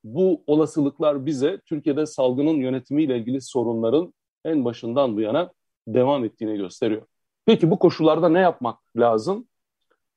Bu 0.05 0.43
olasılıklar 0.47 1.26
bize 1.26 1.61
Türkiye'de 1.67 2.07
salgının 2.07 2.55
yönetimiyle 2.55 3.19
ilgili 3.19 3.41
sorunların 3.41 4.15
en 4.45 4.65
başından 4.65 5.17
bu 5.17 5.21
yana 5.21 5.53
devam 5.88 6.25
ettiğini 6.25 6.57
gösteriyor. 6.57 7.03
Peki 7.47 7.71
bu 7.71 7.79
koşullarda 7.79 8.29
ne 8.29 8.41
yapmak 8.41 8.79
lazım? 8.97 9.49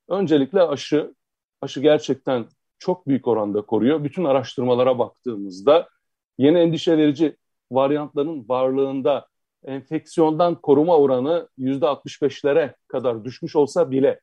Öncelikle 0.08 0.62
aşı. 0.62 1.16
Aşı 1.62 1.82
gerçekten 1.82 2.46
çok 2.80 3.08
büyük 3.08 3.28
oranda 3.28 3.62
koruyor. 3.62 4.04
Bütün 4.04 4.24
araştırmalara 4.24 5.00
baktığımızda 5.00 5.90
yeni 6.38 6.58
endişe 6.60 6.98
verici 6.98 7.38
varyantların 7.72 8.50
varlığında 8.50 9.28
enfeksiyondan 9.64 10.56
koruma 10.56 10.98
oranı 10.98 11.50
%65'lere 11.58 12.76
kadar 12.88 13.24
düşmüş 13.26 13.56
olsa 13.56 13.92
bile 13.92 14.20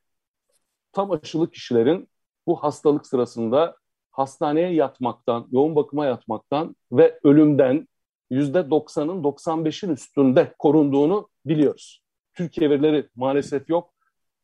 tam 0.91 1.11
aşılı 1.11 1.51
kişilerin 1.51 2.09
bu 2.47 2.55
hastalık 2.55 3.07
sırasında 3.07 3.77
hastaneye 4.11 4.73
yatmaktan, 4.73 5.47
yoğun 5.51 5.75
bakıma 5.75 6.05
yatmaktan 6.05 6.75
ve 6.91 7.19
ölümden 7.23 7.87
%90'ın 8.31 9.23
95'in 9.23 9.89
üstünde 9.89 10.53
korunduğunu 10.59 11.29
biliyoruz. 11.45 12.03
Türkiye 12.33 12.69
verileri 12.69 13.09
maalesef 13.15 13.69
yok. 13.69 13.93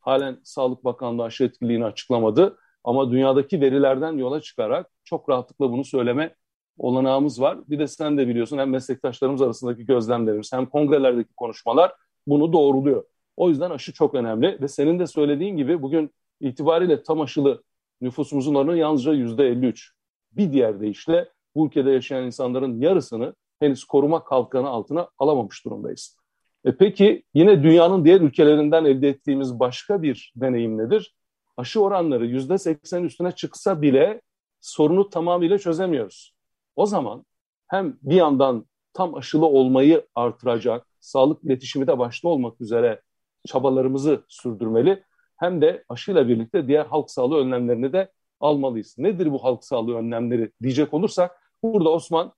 Halen 0.00 0.40
Sağlık 0.44 0.84
Bakanlığı 0.84 1.24
aşı 1.24 1.44
etkiliğini 1.44 1.84
açıklamadı. 1.84 2.58
Ama 2.84 3.10
dünyadaki 3.10 3.60
verilerden 3.60 4.12
yola 4.12 4.40
çıkarak 4.40 4.90
çok 5.04 5.28
rahatlıkla 5.28 5.72
bunu 5.72 5.84
söyleme 5.84 6.34
olanağımız 6.78 7.40
var. 7.40 7.58
Bir 7.68 7.78
de 7.78 7.86
sen 7.86 8.18
de 8.18 8.28
biliyorsun 8.28 8.58
hem 8.58 8.70
meslektaşlarımız 8.70 9.42
arasındaki 9.42 9.86
gözlemlerimiz 9.86 10.52
hem 10.52 10.66
kongrelerdeki 10.66 11.34
konuşmalar 11.34 11.92
bunu 12.26 12.52
doğruluyor. 12.52 13.04
O 13.36 13.48
yüzden 13.48 13.70
aşı 13.70 13.92
çok 13.92 14.14
önemli 14.14 14.58
ve 14.60 14.68
senin 14.68 14.98
de 14.98 15.06
söylediğin 15.06 15.56
gibi 15.56 15.82
bugün 15.82 16.10
itibariyle 16.40 17.02
tam 17.02 17.20
aşılı 17.20 17.62
nüfusumuzun 18.00 18.54
oranı 18.54 18.76
yalnızca 18.76 19.12
yüzde 19.12 19.46
53. 19.46 19.92
Bir 20.32 20.52
diğer 20.52 20.80
deyişle 20.80 21.28
bu 21.54 21.66
ülkede 21.66 21.90
yaşayan 21.90 22.24
insanların 22.24 22.80
yarısını 22.80 23.34
henüz 23.60 23.84
koruma 23.84 24.24
kalkanı 24.24 24.68
altına 24.68 25.08
alamamış 25.18 25.64
durumdayız. 25.64 26.16
E 26.64 26.76
peki 26.76 27.22
yine 27.34 27.62
dünyanın 27.62 28.04
diğer 28.04 28.20
ülkelerinden 28.20 28.84
elde 28.84 29.08
ettiğimiz 29.08 29.60
başka 29.60 30.02
bir 30.02 30.32
deneyim 30.36 30.78
nedir? 30.78 31.14
Aşı 31.56 31.82
oranları 31.82 32.26
yüzde 32.26 32.58
seksen 32.58 33.02
üstüne 33.02 33.32
çıksa 33.32 33.82
bile 33.82 34.20
sorunu 34.60 35.10
tamamıyla 35.10 35.58
çözemiyoruz. 35.58 36.34
O 36.76 36.86
zaman 36.86 37.24
hem 37.68 37.96
bir 38.02 38.16
yandan 38.16 38.66
tam 38.92 39.14
aşılı 39.14 39.46
olmayı 39.46 40.06
artıracak, 40.14 40.86
sağlık 41.00 41.44
iletişimi 41.44 41.86
de 41.86 41.98
başta 41.98 42.28
olmak 42.28 42.60
üzere 42.60 43.02
çabalarımızı 43.46 44.24
sürdürmeli 44.28 45.04
hem 45.36 45.60
de 45.60 45.84
aşıyla 45.88 46.28
birlikte 46.28 46.68
diğer 46.68 46.86
halk 46.86 47.10
sağlığı 47.10 47.38
önlemlerini 47.38 47.92
de 47.92 48.12
almalıyız. 48.40 48.94
Nedir 48.98 49.32
bu 49.32 49.44
halk 49.44 49.64
sağlığı 49.64 49.94
önlemleri 49.94 50.52
diyecek 50.62 50.94
olursak 50.94 51.52
burada 51.62 51.90
Osman 51.90 52.32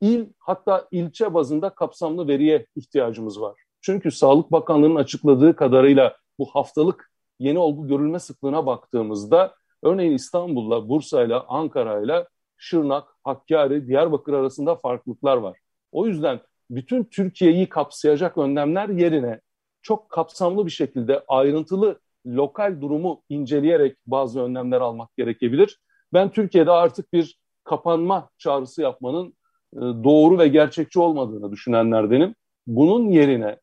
il 0.00 0.26
hatta 0.38 0.88
ilçe 0.90 1.34
bazında 1.34 1.70
kapsamlı 1.70 2.28
veriye 2.28 2.66
ihtiyacımız 2.76 3.40
var. 3.40 3.62
Çünkü 3.80 4.10
Sağlık 4.10 4.52
Bakanlığı'nın 4.52 4.96
açıkladığı 4.96 5.56
kadarıyla 5.56 6.16
bu 6.38 6.46
haftalık 6.46 7.10
yeni 7.38 7.58
olgu 7.58 7.88
görülme 7.88 8.18
sıklığına 8.18 8.66
baktığımızda 8.66 9.54
örneğin 9.82 10.12
İstanbul'la, 10.12 10.88
Bursa'yla, 10.88 11.44
Ankara'yla 11.48 12.28
Şırnak, 12.56 13.08
Hakkari, 13.24 13.88
Diyarbakır 13.88 14.32
arasında 14.32 14.76
farklılıklar 14.76 15.36
var. 15.36 15.58
O 15.92 16.06
yüzden 16.06 16.40
bütün 16.70 17.04
Türkiye'yi 17.04 17.68
kapsayacak 17.68 18.38
önlemler 18.38 18.88
yerine 18.88 19.40
çok 19.82 20.10
kapsamlı 20.10 20.66
bir 20.66 20.70
şekilde 20.70 21.24
ayrıntılı 21.28 22.00
lokal 22.26 22.80
durumu 22.80 23.22
inceleyerek 23.28 23.96
bazı 24.06 24.40
önlemler 24.40 24.80
almak 24.80 25.16
gerekebilir. 25.16 25.80
Ben 26.12 26.30
Türkiye'de 26.30 26.70
artık 26.70 27.12
bir 27.12 27.38
kapanma 27.64 28.30
çağrısı 28.38 28.82
yapmanın 28.82 29.34
e, 29.72 29.80
doğru 29.80 30.38
ve 30.38 30.48
gerçekçi 30.48 31.00
olmadığını 31.00 31.52
düşünenlerdenim. 31.52 32.34
Bunun 32.66 33.08
yerine 33.10 33.58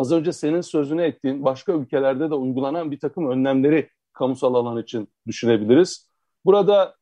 az 0.00 0.12
önce 0.12 0.32
senin 0.32 0.60
sözünü 0.60 1.02
ettiğin 1.02 1.44
başka 1.44 1.72
ülkelerde 1.72 2.30
de 2.30 2.34
uygulanan 2.34 2.90
bir 2.90 3.00
takım 3.00 3.30
önlemleri 3.30 3.88
kamusal 4.12 4.54
alan 4.54 4.82
için 4.82 5.08
düşünebiliriz. 5.26 6.08
Burada 6.44 6.94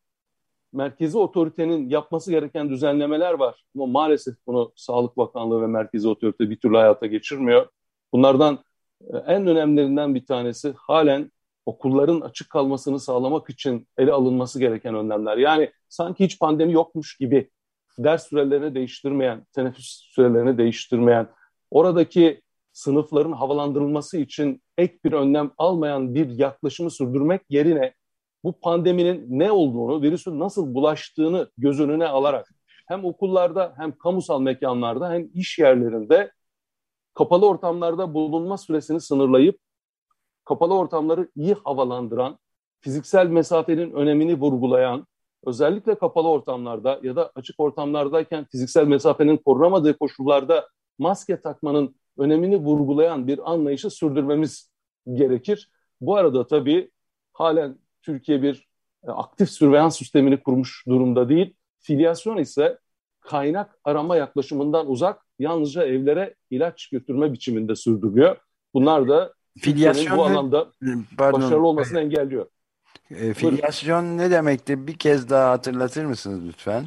merkezi 0.73 1.19
otoritenin 1.19 1.89
yapması 1.89 2.31
gereken 2.31 2.71
düzenlemeler 2.71 3.33
var. 3.33 3.65
Ama 3.77 3.87
maalesef 3.87 4.35
bunu 4.47 4.73
Sağlık 4.77 5.17
Bakanlığı 5.17 5.63
ve 5.63 5.67
merkezi 5.67 6.09
otorite 6.09 6.51
bir 6.51 6.61
türlü 6.61 6.77
hayata 6.77 7.07
geçirmiyor. 7.07 7.67
Bunlardan 8.13 8.59
e, 9.01 9.17
en 9.17 9.47
önemlilerinden 9.47 10.15
bir 10.15 10.27
tanesi 10.27 10.75
halen 10.77 11.33
okulların 11.67 12.21
açık 12.21 12.51
kalmasını 12.51 13.01
sağlamak 13.01 13.51
için 13.51 13.89
ele 13.99 14.13
alınması 14.13 14.61
gereken 14.61 14.95
önlemler. 14.95 15.37
Yani 15.37 15.71
sanki 15.89 16.25
hiç 16.25 16.39
pandemi 16.39 16.73
yokmuş 16.73 17.17
gibi 17.17 17.51
ders 17.99 18.29
sürelerini 18.29 18.75
değiştirmeyen, 18.75 19.47
teneffüs 19.53 19.87
sürelerini 19.87 20.59
değiştirmeyen, 20.59 21.29
oradaki 21.71 22.43
sınıfların 22.79 23.33
havalandırılması 23.33 24.19
için 24.19 24.63
ek 24.79 24.99
bir 25.05 25.13
önlem 25.13 25.51
almayan 25.59 26.15
bir 26.15 26.29
yaklaşımı 26.29 26.91
sürdürmek 26.91 27.43
yerine 27.49 27.95
bu 28.45 28.61
pandeminin 28.61 29.27
ne 29.29 29.53
olduğunu, 29.53 30.03
virüsün 30.03 30.41
nasıl 30.41 30.75
bulaştığını 30.75 31.51
göz 31.59 31.81
önüne 31.81 32.07
alarak 32.07 32.49
hem 32.87 33.05
okullarda 33.05 33.75
hem 33.77 33.99
kamusal 33.99 34.41
mekanlarda 34.41 35.11
hem 35.11 35.31
iş 35.35 35.59
yerlerinde 35.59 36.33
kapalı 37.15 37.47
ortamlarda 37.47 38.15
bulunma 38.15 38.59
süresini 38.59 39.01
sınırlayıp 39.01 39.61
kapalı 40.45 40.75
ortamları 40.75 41.29
iyi 41.37 41.55
havalandıran, 41.65 42.39
fiziksel 42.81 43.27
mesafenin 43.27 43.93
önemini 43.93 44.41
vurgulayan, 44.41 45.07
özellikle 45.47 45.95
kapalı 45.95 46.29
ortamlarda 46.29 47.01
ya 47.03 47.17
da 47.17 47.33
açık 47.35 47.61
ortamlardayken 47.61 48.47
fiziksel 48.53 48.87
mesafenin 48.87 49.37
korunamadığı 49.37 49.99
koşullarda 49.99 50.69
maske 50.99 51.41
takmanın 51.41 51.95
önemini 52.19 52.57
vurgulayan 52.57 53.27
bir 53.27 53.53
anlayışı 53.53 53.91
sürdürmemiz 53.91 54.71
gerekir. 55.15 55.71
Bu 56.01 56.17
arada 56.17 56.47
tabii 56.47 56.91
halen 57.33 57.79
Türkiye 58.03 58.43
bir 58.43 58.69
e, 59.07 59.11
aktif 59.11 59.51
sürveyans 59.51 59.99
sistemini 59.99 60.43
kurmuş 60.43 60.85
durumda 60.89 61.29
değil. 61.29 61.55
Filyasyon 61.81 62.37
ise 62.37 62.79
kaynak 63.21 63.79
arama 63.85 64.17
yaklaşımından 64.17 64.91
uzak 64.91 65.27
yalnızca 65.39 65.85
evlere 65.85 66.35
ilaç 66.51 66.89
götürme 66.89 67.33
biçiminde 67.33 67.77
sürdürülüyor. 67.77 68.37
Bunlar 68.75 69.09
da 69.09 69.35
filyasyon 69.59 70.19
bu 70.19 70.25
alanda 70.25 70.73
pardon, 71.19 71.43
başarılı 71.43 71.67
olmasını 71.67 72.01
engelliyor. 72.01 72.47
E, 73.11 73.35
filyasyon 73.35 74.05
Buyurun. 74.05 74.19
ne 74.19 74.31
demekti? 74.31 74.87
Bir 74.87 74.99
kez 74.99 75.31
daha 75.31 75.51
hatırlatır 75.51 76.05
mısınız 76.05 76.41
lütfen? 76.49 76.85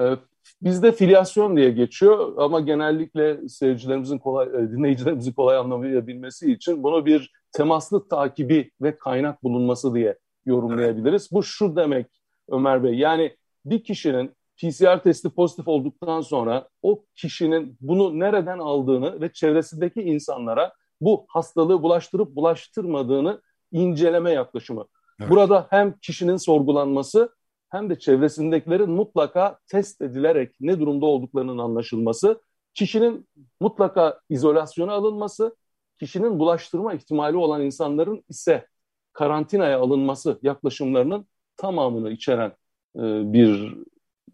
E, 0.00 0.16
bizde 0.62 0.92
filyasyon 0.92 1.56
diye 1.56 1.70
geçiyor 1.70 2.34
ama 2.36 2.60
genellikle 2.60 3.48
seyircilerimizin 3.48 4.18
kolay, 4.18 4.46
e, 4.48 4.70
dinleyicilerimizin 4.70 5.32
kolay 5.32 5.56
anlayabilmesi 5.56 6.52
için 6.52 6.82
bunu 6.82 7.06
bir 7.06 7.32
temaslı 7.52 8.08
takibi 8.08 8.70
ve 8.82 8.96
kaynak 8.96 9.44
bulunması 9.44 9.94
diye 9.94 10.18
yorumlayabiliriz. 10.46 11.28
Bu 11.32 11.42
şu 11.42 11.76
demek 11.76 12.06
Ömer 12.48 12.84
Bey 12.84 12.94
yani 12.94 13.36
bir 13.64 13.84
kişinin 13.84 14.30
PCR 14.56 15.02
testi 15.02 15.30
pozitif 15.30 15.68
olduktan 15.68 16.20
sonra 16.20 16.68
o 16.82 17.04
kişinin 17.14 17.76
bunu 17.80 18.20
nereden 18.20 18.58
aldığını 18.58 19.20
ve 19.20 19.32
çevresindeki 19.32 20.02
insanlara 20.02 20.72
bu 21.00 21.26
hastalığı 21.28 21.82
bulaştırıp 21.82 22.36
bulaştırmadığını 22.36 23.40
inceleme 23.72 24.30
yaklaşımı. 24.30 24.84
Evet. 25.20 25.30
Burada 25.30 25.66
hem 25.70 25.98
kişinin 25.98 26.36
sorgulanması 26.36 27.34
hem 27.70 27.90
de 27.90 27.98
çevresindekilerin 27.98 28.90
mutlaka 28.90 29.58
test 29.66 30.02
edilerek 30.02 30.54
ne 30.60 30.80
durumda 30.80 31.06
olduklarının 31.06 31.58
anlaşılması, 31.58 32.42
kişinin 32.74 33.28
mutlaka 33.60 34.20
izolasyona 34.30 34.92
alınması, 34.92 35.56
kişinin 35.98 36.38
bulaştırma 36.38 36.94
ihtimali 36.94 37.36
olan 37.36 37.62
insanların 37.62 38.24
ise 38.28 38.66
karantinaya 39.12 39.80
alınması 39.80 40.38
yaklaşımlarının 40.42 41.26
tamamını 41.56 42.10
içeren 42.10 42.52
e, 42.96 43.32
bir 43.32 43.74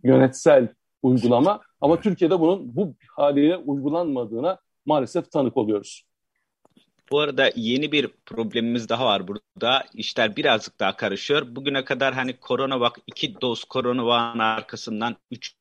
yönetsel 0.03 0.69
uygulama. 1.03 1.61
Ama. 1.81 2.01
Türkiye'de 2.01 2.41
bunun 2.41 2.77
bu 2.77 2.95
haliyle 3.17 3.57
uygulanmadığına 3.57 4.59
maalesef 4.87 5.31
tanık 5.31 5.57
oluyoruz. 5.57 6.10
Bu 7.11 7.21
arada 7.21 7.53
yeni 7.57 7.93
bir 7.93 8.09
problemimiz 8.27 8.89
daha 8.89 9.07
var 9.07 9.29
burada. 9.29 9.87
İşler 9.95 10.37
birazcık 10.37 10.81
daha 10.81 10.97
karışıyor. 10.97 11.57
Bugüne 11.57 11.85
kadar 11.85 12.15
hani 12.15 12.37
korona 12.41 12.81
bak 12.81 12.97
iki 13.07 13.41
doz 13.41 13.65
korona 13.65 14.07
vakın 14.07 14.39
arkasından 14.39 15.17
üç 15.31 15.55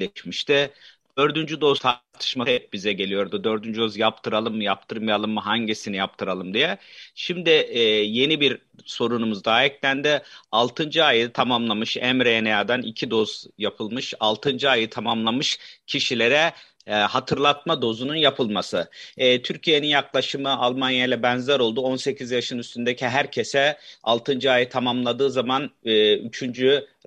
leşmişti. 0.00 0.72
Dördüncü 1.18 1.60
doz 1.60 1.80
tartışması 1.80 2.50
hep 2.50 2.72
bize 2.72 2.92
geliyordu. 2.92 3.44
Dördüncü 3.44 3.80
doz 3.80 3.96
yaptıralım 3.96 4.56
mı 4.56 4.62
yaptırmayalım 4.64 5.30
mı 5.32 5.40
hangisini 5.40 5.96
yaptıralım 5.96 6.54
diye. 6.54 6.78
Şimdi 7.14 7.50
e, 7.50 7.80
yeni 7.82 8.40
bir 8.40 8.58
sorunumuz 8.84 9.44
daha 9.44 9.64
eklendi. 9.64 10.22
Altıncı 10.52 11.04
ayı 11.04 11.32
tamamlamış 11.32 11.96
mRNA'dan 11.96 12.82
iki 12.82 13.10
doz 13.10 13.46
yapılmış. 13.58 14.14
Altıncı 14.20 14.70
ayı 14.70 14.90
tamamlamış 14.90 15.58
kişilere 15.86 16.52
e, 16.86 16.92
hatırlatma 16.92 17.82
dozunun 17.82 18.14
yapılması. 18.14 18.90
E, 19.16 19.42
Türkiye'nin 19.42 19.86
yaklaşımı 19.86 20.58
Almanya 20.58 21.06
ile 21.06 21.22
benzer 21.22 21.60
oldu. 21.60 21.80
18 21.80 22.30
yaşın 22.30 22.58
üstündeki 22.58 23.08
herkese 23.08 23.78
6. 24.02 24.52
ayı 24.52 24.68
tamamladığı 24.68 25.30
zaman 25.30 25.70
e, 25.84 26.18
3. 26.18 26.42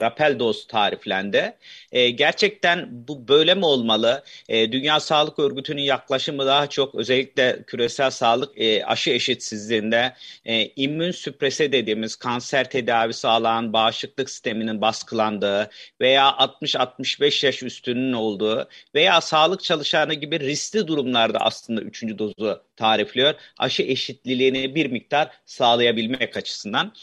rapel 0.01 0.39
doz 0.39 0.67
tariflendi. 0.67 1.53
E, 1.91 2.09
gerçekten 2.09 2.87
bu 3.07 3.27
böyle 3.27 3.55
mi 3.55 3.65
olmalı? 3.65 4.23
E, 4.49 4.71
Dünya 4.71 4.99
Sağlık 4.99 5.39
Örgütü'nün 5.39 5.81
yaklaşımı 5.81 6.45
daha 6.45 6.67
çok 6.67 6.95
özellikle 6.95 7.63
küresel 7.67 8.11
sağlık 8.11 8.61
e, 8.61 8.85
aşı 8.85 9.09
eşitsizliğinde 9.09 10.13
e, 10.45 10.65
immün 10.75 11.11
süprese 11.11 11.71
dediğimiz 11.71 12.15
kanser 12.15 12.69
tedavisi 12.69 13.27
alan 13.27 13.73
bağışıklık 13.73 14.29
sisteminin 14.29 14.81
baskılandığı 14.81 15.69
veya 16.01 16.29
60-65 16.29 17.45
yaş 17.45 17.63
üstünün 17.63 18.13
olduğu 18.13 18.69
veya 18.95 19.21
sağlık 19.21 19.63
çalışanı 19.63 20.13
gibi 20.13 20.39
riskli 20.39 20.87
durumlarda 20.87 21.39
aslında 21.39 21.81
üçüncü 21.81 22.17
dozu 22.19 22.63
tarifliyor. 22.75 23.33
Aşı 23.57 23.83
eşitliliğini 23.83 24.75
bir 24.75 24.91
miktar 24.91 25.31
sağlayabilmek 25.45 26.37
açısından. 26.37 26.93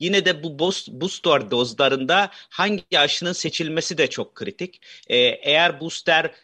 Yine 0.00 0.24
de 0.24 0.42
bu 0.42 0.58
booster 0.88 1.50
dozlarında 1.50 2.30
hangi 2.32 2.98
aşının 2.98 3.32
seçilmesi 3.32 3.98
de 3.98 4.10
çok 4.10 4.34
kritik. 4.34 4.80
Ee, 5.08 5.16
eğer 5.18 5.80
booster 5.80 6.34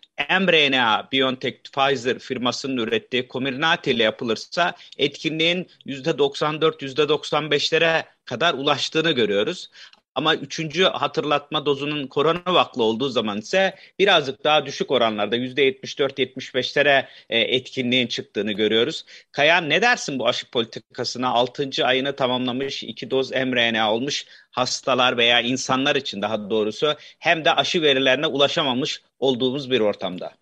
mRNA 0.41 1.09
BioNTech 1.13 1.57
Pfizer 1.73 2.19
firmasının 2.19 2.77
ürettiği 2.77 3.29
Comirnaty 3.29 3.91
ile 3.91 4.03
yapılırsa 4.03 4.75
etkinliğin 4.99 5.69
%94-%95'lere 5.87 8.05
kadar 8.25 8.55
ulaştığını 8.55 9.13
görüyoruz. 9.13 9.71
Ama 10.15 10.35
üçüncü 10.35 10.85
hatırlatma 10.85 11.67
dozunun 11.67 12.07
korona 12.07 12.55
vaklı 12.55 12.83
olduğu 12.83 13.09
zaman 13.09 13.39
ise 13.39 13.75
birazcık 13.99 14.45
daha 14.45 14.67
düşük 14.67 14.91
oranlarda 14.91 15.37
%74-75'lere 15.37 17.07
e, 17.31 17.39
etkinliğin 17.39 18.07
çıktığını 18.07 18.53
görüyoruz. 18.53 19.05
Kayan 19.33 19.71
ne 19.71 19.83
dersin 19.83 20.19
bu 20.19 20.29
aşı 20.29 20.51
politikasına? 20.51 21.29
6. 21.29 21.71
ayını 21.85 22.17
tamamlamış 22.17 22.83
iki 22.83 23.11
doz 23.11 23.31
mRNA 23.31 23.93
olmuş 23.93 24.27
hastalar 24.51 25.17
veya 25.17 25.41
insanlar 25.41 25.97
için 25.97 26.23
daha 26.23 26.51
doğrusu 26.51 26.95
hem 27.19 27.45
de 27.45 27.53
aşı 27.53 27.83
verilerine 27.83 28.27
ulaşamamış 28.27 29.03
olduğumuz 29.19 29.71
bir 29.71 29.81
ortamda. 29.81 30.33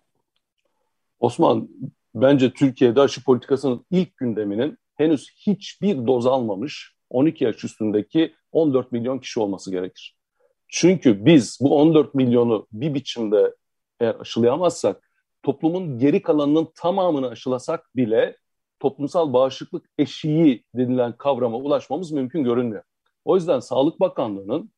Osman, 1.19 1.69
bence 2.15 2.51
Türkiye'de 2.51 3.01
aşı 3.01 3.23
politikasının 3.23 3.85
ilk 3.91 4.17
gündeminin 4.17 4.77
henüz 4.95 5.29
hiçbir 5.37 6.07
doz 6.07 6.27
almamış 6.27 6.93
12 7.09 7.43
yaş 7.43 7.63
üstündeki 7.63 8.33
14 8.51 8.91
milyon 8.91 9.19
kişi 9.19 9.39
olması 9.39 9.71
gerekir. 9.71 10.15
Çünkü 10.67 11.25
biz 11.25 11.57
bu 11.61 11.77
14 11.77 12.15
milyonu 12.15 12.67
bir 12.71 12.93
biçimde 12.93 13.55
eğer 13.99 14.15
aşılayamazsak 14.15 15.11
toplumun 15.43 15.99
geri 15.99 16.21
kalanının 16.21 16.71
tamamını 16.75 17.29
aşılasak 17.29 17.95
bile 17.95 18.37
toplumsal 18.79 19.33
bağışıklık 19.33 19.85
eşiği 19.97 20.63
denilen 20.75 21.17
kavrama 21.17 21.57
ulaşmamız 21.57 22.11
mümkün 22.11 22.43
görünmüyor. 22.43 22.83
O 23.25 23.35
yüzden 23.35 23.59
Sağlık 23.59 23.99
Bakanlığı'nın 23.99 24.71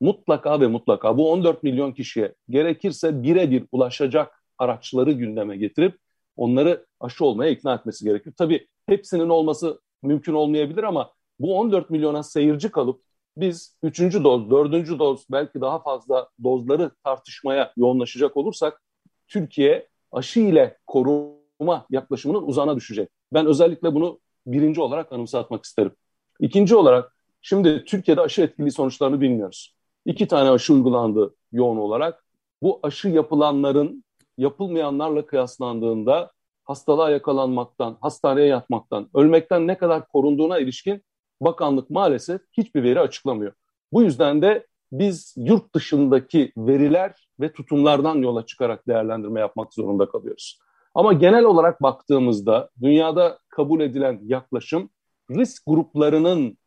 mutlaka 0.00 0.60
ve 0.60 0.66
mutlaka 0.66 1.18
bu 1.18 1.30
14 1.30 1.62
milyon 1.62 1.92
kişiye 1.92 2.34
gerekirse 2.48 3.22
birebir 3.22 3.64
ulaşacak 3.72 4.44
araçları 4.58 5.12
gündeme 5.12 5.56
getirip 5.56 5.98
onları 6.36 6.86
aşı 7.00 7.24
olmaya 7.24 7.50
ikna 7.50 7.74
etmesi 7.74 8.04
gerekir. 8.04 8.32
Tabii 8.36 8.66
hepsinin 8.86 9.28
olması 9.28 9.80
mümkün 10.02 10.32
olmayabilir 10.32 10.82
ama 10.82 11.12
bu 11.42 11.58
14 11.58 11.90
milyona 11.90 12.22
seyirci 12.22 12.70
kalıp 12.70 13.02
biz 13.36 13.76
3. 13.82 14.00
doz, 14.00 14.50
4. 14.50 14.98
doz 14.98 15.24
belki 15.30 15.60
daha 15.60 15.82
fazla 15.82 16.28
dozları 16.44 16.90
tartışmaya 17.04 17.72
yoğunlaşacak 17.76 18.36
olursak 18.36 18.82
Türkiye 19.28 19.88
aşı 20.12 20.40
ile 20.40 20.78
koruma 20.86 21.86
yaklaşımının 21.90 22.42
uzana 22.42 22.76
düşecek. 22.76 23.08
Ben 23.32 23.46
özellikle 23.46 23.94
bunu 23.94 24.20
birinci 24.46 24.80
olarak 24.80 25.12
anımsatmak 25.12 25.64
isterim. 25.64 25.92
İkinci 26.40 26.76
olarak 26.76 27.16
şimdi 27.40 27.84
Türkiye'de 27.84 28.20
aşı 28.20 28.42
etkili 28.42 28.70
sonuçlarını 28.70 29.20
bilmiyoruz. 29.20 29.74
İki 30.06 30.26
tane 30.28 30.50
aşı 30.50 30.74
uygulandı 30.74 31.34
yoğun 31.52 31.76
olarak. 31.76 32.24
Bu 32.62 32.80
aşı 32.82 33.08
yapılanların 33.08 34.04
yapılmayanlarla 34.38 35.26
kıyaslandığında 35.26 36.32
hastalığa 36.64 37.10
yakalanmaktan, 37.10 37.98
hastaneye 38.00 38.46
yatmaktan, 38.46 39.08
ölmekten 39.14 39.66
ne 39.66 39.78
kadar 39.78 40.08
korunduğuna 40.08 40.58
ilişkin 40.58 41.02
bakanlık 41.44 41.90
maalesef 41.90 42.40
hiçbir 42.52 42.82
veri 42.82 43.00
açıklamıyor. 43.00 43.52
Bu 43.92 44.02
yüzden 44.02 44.42
de 44.42 44.66
biz 44.92 45.34
yurt 45.36 45.74
dışındaki 45.74 46.52
veriler 46.56 47.28
ve 47.40 47.52
tutumlardan 47.52 48.16
yola 48.16 48.46
çıkarak 48.46 48.88
değerlendirme 48.88 49.40
yapmak 49.40 49.74
zorunda 49.74 50.08
kalıyoruz. 50.08 50.58
Ama 50.94 51.12
genel 51.12 51.44
olarak 51.44 51.82
baktığımızda 51.82 52.70
dünyada 52.82 53.38
kabul 53.48 53.80
edilen 53.80 54.20
yaklaşım 54.22 54.90
risk 55.30 55.62
gruplarının 55.66 56.58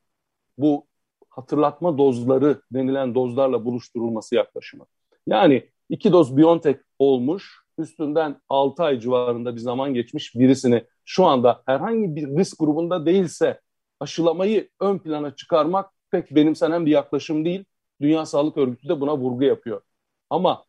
bu 0.57 0.85
hatırlatma 1.29 1.97
dozları 1.97 2.61
denilen 2.71 3.15
dozlarla 3.15 3.65
buluşturulması 3.65 4.35
yaklaşımı. 4.35 4.85
Yani 5.27 5.69
iki 5.89 6.11
doz 6.11 6.37
BioNTech 6.37 6.79
olmuş, 6.99 7.65
üstünden 7.77 8.41
6 8.49 8.83
ay 8.83 8.99
civarında 8.99 9.55
bir 9.55 9.59
zaman 9.59 9.93
geçmiş 9.93 10.35
birisini 10.35 10.83
şu 11.05 11.25
anda 11.25 11.63
herhangi 11.65 12.15
bir 12.15 12.27
risk 12.27 12.59
grubunda 12.59 13.05
değilse 13.05 13.61
aşılamayı 13.99 14.69
ön 14.79 14.99
plana 14.99 15.35
çıkarmak 15.35 15.91
pek 16.11 16.35
benimsenen 16.35 16.85
bir 16.85 16.91
yaklaşım 16.91 17.45
değil. 17.45 17.65
Dünya 18.01 18.25
Sağlık 18.25 18.57
Örgütü 18.57 18.89
de 18.89 19.01
buna 19.01 19.17
vurgu 19.17 19.43
yapıyor. 19.43 19.81
Ama 20.29 20.63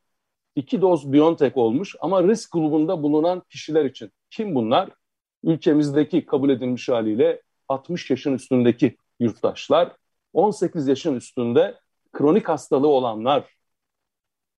iki 0.56 0.80
doz 0.80 1.12
BioNTech 1.12 1.56
olmuş 1.56 1.96
ama 2.00 2.22
risk 2.22 2.52
grubunda 2.52 3.02
bulunan 3.02 3.42
kişiler 3.50 3.84
için. 3.84 4.12
Kim 4.30 4.54
bunlar? 4.54 4.90
Ülkemizdeki 5.44 6.26
kabul 6.26 6.50
edilmiş 6.50 6.88
haliyle 6.88 7.42
60 7.68 8.10
yaşın 8.10 8.34
üstündeki 8.34 8.96
yurttaşlar, 9.20 9.96
18 10.32 10.88
yaşın 10.88 11.16
üstünde 11.16 11.80
kronik 12.12 12.48
hastalığı 12.48 12.88
olanlar, 12.88 13.44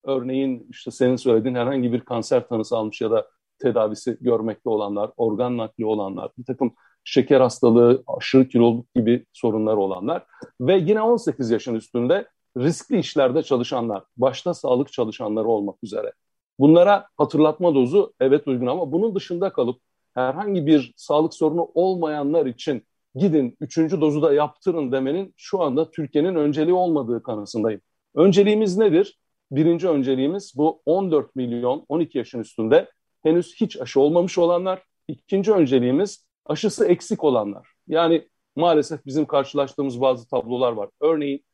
örneğin 0.04 0.66
işte 0.70 0.90
senin 0.90 1.16
söylediğin 1.16 1.54
herhangi 1.54 1.92
bir 1.92 2.00
kanser 2.00 2.48
tanısı 2.48 2.76
almış 2.76 3.00
ya 3.00 3.10
da 3.10 3.28
tedavisi 3.58 4.16
görmekte 4.20 4.68
olanlar, 4.70 5.10
organ 5.16 5.56
nakli 5.56 5.86
olanlar, 5.86 6.30
bir 6.38 6.44
takım 6.44 6.74
şeker 7.04 7.40
hastalığı, 7.40 8.02
aşırı 8.06 8.48
kiloluk 8.48 8.94
gibi 8.94 9.26
sorunlar 9.32 9.76
olanlar 9.76 10.24
ve 10.60 10.76
yine 10.76 11.02
18 11.02 11.50
yaşın 11.50 11.74
üstünde 11.74 12.28
riskli 12.58 12.98
işlerde 12.98 13.42
çalışanlar, 13.42 14.04
başta 14.16 14.54
sağlık 14.54 14.92
çalışanları 14.92 15.48
olmak 15.48 15.76
üzere. 15.82 16.12
Bunlara 16.58 17.06
hatırlatma 17.16 17.74
dozu 17.74 18.12
evet 18.20 18.48
uygun 18.48 18.66
ama 18.66 18.92
bunun 18.92 19.14
dışında 19.14 19.52
kalıp 19.52 19.80
herhangi 20.14 20.66
bir 20.66 20.92
sağlık 20.96 21.34
sorunu 21.34 21.70
olmayanlar 21.74 22.46
için 22.46 22.86
gidin 23.14 23.56
üçüncü 23.60 24.00
dozu 24.00 24.22
da 24.22 24.34
yaptırın 24.34 24.92
demenin 24.92 25.34
şu 25.36 25.62
anda 25.62 25.90
Türkiye'nin 25.90 26.34
önceliği 26.34 26.74
olmadığı 26.74 27.22
kanısındayım. 27.22 27.80
Önceliğimiz 28.14 28.76
nedir? 28.76 29.18
Birinci 29.50 29.88
önceliğimiz 29.88 30.52
bu 30.56 30.82
14 30.86 31.36
milyon 31.36 31.84
12 31.88 32.18
yaşın 32.18 32.40
üstünde 32.40 32.90
henüz 33.22 33.60
hiç 33.60 33.80
aşı 33.80 34.00
olmamış 34.00 34.38
olanlar. 34.38 34.82
İkinci 35.08 35.52
önceliğimiz 35.52 36.27
aşısı 36.48 36.86
eksik 36.86 37.24
olanlar. 37.24 37.68
Yani 37.88 38.28
maalesef 38.56 39.06
bizim 39.06 39.26
karşılaştığımız 39.26 40.00
bazı 40.00 40.28
tablolar 40.28 40.72
var. 40.72 40.88
Örneğin 41.00 41.44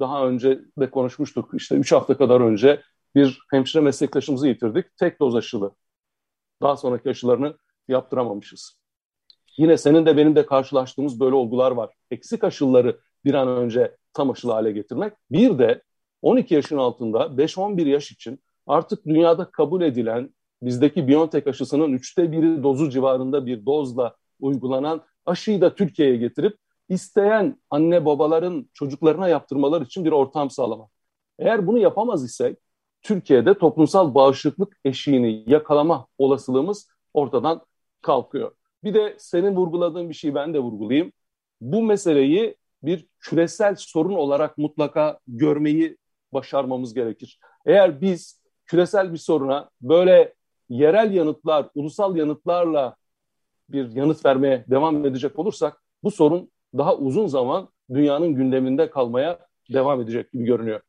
daha 0.00 0.26
önce 0.26 0.60
de 0.78 0.90
konuşmuştuk. 0.90 1.50
İşte 1.54 1.74
3 1.74 1.92
hafta 1.92 2.16
kadar 2.16 2.40
önce 2.40 2.82
bir 3.14 3.38
hemşire 3.50 3.82
meslektaşımızı 3.82 4.48
yitirdik. 4.48 4.96
Tek 4.96 5.20
doz 5.20 5.34
aşılı. 5.36 5.74
Daha 6.62 6.76
sonraki 6.76 7.10
aşılarını 7.10 7.56
yaptıramamışız. 7.88 8.80
Yine 9.56 9.78
senin 9.78 10.06
de 10.06 10.16
benim 10.16 10.36
de 10.36 10.46
karşılaştığımız 10.46 11.20
böyle 11.20 11.34
olgular 11.34 11.70
var. 11.70 11.94
Eksik 12.10 12.44
aşıları 12.44 13.00
bir 13.24 13.34
an 13.34 13.48
önce 13.48 13.96
tam 14.12 14.30
aşılı 14.30 14.52
hale 14.52 14.72
getirmek. 14.72 15.12
Bir 15.30 15.58
de 15.58 15.82
12 16.22 16.54
yaşın 16.54 16.76
altında 16.76 17.18
5-11 17.18 17.88
yaş 17.88 18.12
için 18.12 18.40
artık 18.66 19.06
dünyada 19.06 19.50
kabul 19.50 19.82
edilen 19.82 20.34
bizdeki 20.62 21.08
Biontech 21.08 21.46
aşısının 21.46 21.92
üçte 21.92 22.32
biri 22.32 22.62
dozu 22.62 22.90
civarında 22.90 23.46
bir 23.46 23.66
dozla 23.66 24.16
uygulanan 24.40 25.02
aşıyı 25.26 25.60
da 25.60 25.74
Türkiye'ye 25.74 26.16
getirip 26.16 26.58
isteyen 26.88 27.56
anne 27.70 28.04
babaların 28.04 28.70
çocuklarına 28.74 29.28
yaptırmalar 29.28 29.82
için 29.82 30.04
bir 30.04 30.12
ortam 30.12 30.50
sağlamak. 30.50 30.90
Eğer 31.38 31.66
bunu 31.66 31.78
yapamaz 31.78 32.24
isek 32.24 32.58
Türkiye'de 33.02 33.58
toplumsal 33.58 34.14
bağışıklık 34.14 34.80
eşiğini 34.84 35.44
yakalama 35.46 36.06
olasılığımız 36.18 36.88
ortadan 37.14 37.60
kalkıyor. 38.02 38.52
Bir 38.84 38.94
de 38.94 39.16
senin 39.18 39.56
vurguladığın 39.56 40.08
bir 40.08 40.14
şeyi 40.14 40.34
ben 40.34 40.54
de 40.54 40.58
vurgulayayım. 40.58 41.12
Bu 41.60 41.82
meseleyi 41.82 42.56
bir 42.82 43.06
küresel 43.18 43.74
sorun 43.78 44.14
olarak 44.14 44.58
mutlaka 44.58 45.18
görmeyi 45.26 45.96
başarmamız 46.32 46.94
gerekir. 46.94 47.38
Eğer 47.66 48.00
biz 48.00 48.42
küresel 48.66 49.12
bir 49.12 49.18
soruna 49.18 49.70
böyle 49.82 50.34
yerel 50.68 51.12
yanıtlar, 51.12 51.68
ulusal 51.74 52.16
yanıtlarla 52.16 52.96
bir 53.72 53.92
yanıt 53.96 54.24
vermeye 54.24 54.64
devam 54.70 55.06
edecek 55.06 55.38
olursak 55.38 55.82
bu 56.02 56.10
sorun 56.10 56.50
daha 56.78 56.96
uzun 56.96 57.26
zaman 57.26 57.68
dünyanın 57.94 58.34
gündeminde 58.34 58.90
kalmaya 58.90 59.46
devam 59.72 60.00
edecek 60.00 60.32
gibi 60.32 60.44
görünüyor. 60.44 60.80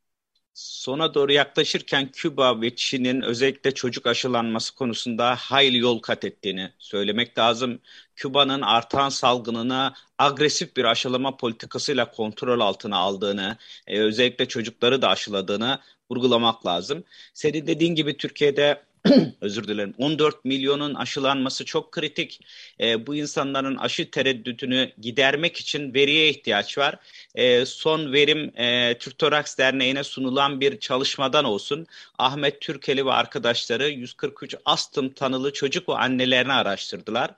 Sona 0.54 1.14
doğru 1.14 1.32
yaklaşırken 1.32 2.12
Küba 2.12 2.62
ve 2.62 2.76
Çin'in 2.76 3.22
özellikle 3.22 3.72
çocuk 3.72 4.08
aşılanması 4.08 4.76
konusunda 4.76 5.36
hayli 5.36 5.78
yol 5.78 6.00
kat 6.00 6.26
ettiğini 6.26 6.72
söylemek 6.78 7.38
lazım. 7.38 7.80
Küba'nın 8.16 8.62
artan 8.62 9.10
salgınını 9.10 9.94
agresif 10.18 10.78
bir 10.78 10.84
aşılama 10.84 11.38
politikasıyla 11.38 12.12
kontrol 12.12 12.60
altına 12.60 12.98
aldığını, 12.98 13.58
e, 13.88 14.00
özellikle 14.00 14.48
çocukları 14.48 15.02
da 15.02 15.10
aşıladığını 15.10 15.80
vurgulamak 16.12 16.66
lazım. 16.66 17.04
Senin 17.34 17.68
dediğin 17.68 17.96
gibi 17.96 18.18
Türkiye'de 18.18 18.82
özür 19.42 19.68
dilerim 19.68 19.94
14 19.98 20.46
milyonun 20.46 20.94
aşılanması 20.94 21.66
çok 21.66 21.92
kritik. 21.92 22.42
E, 22.80 23.08
bu 23.08 23.16
insanların 23.16 23.76
aşı 23.76 24.12
tereddütünü 24.12 24.92
gidermek 25.02 25.58
için 25.58 25.94
veriye 25.94 26.30
ihtiyaç 26.30 26.78
var. 26.78 26.96
E, 27.36 27.66
son 27.66 28.14
verim 28.14 28.52
e, 28.58 28.98
Türk 28.98 29.18
Toraks 29.18 29.58
Derneği'ne 29.58 30.04
sunulan 30.04 30.62
bir 30.62 30.80
çalışmadan 30.80 31.46
olsun. 31.46 31.88
Ahmet 32.18 32.62
Türkeli 32.62 33.06
ve 33.06 33.12
arkadaşları 33.12 33.90
143 33.90 34.56
astım 34.66 35.10
tanılı 35.14 35.54
çocuk 35.54 35.90
ve 35.90 35.94
annelerini 35.94 36.54
araştırdılar. 36.54 37.32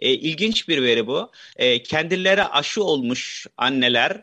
E, 0.00 0.10
ilginç 0.10 0.68
bir 0.68 0.82
veri 0.82 1.06
bu. 1.06 1.30
E, 1.56 1.82
kendileri 1.82 2.44
aşı 2.44 2.84
olmuş 2.84 3.46
anneler 3.56 4.22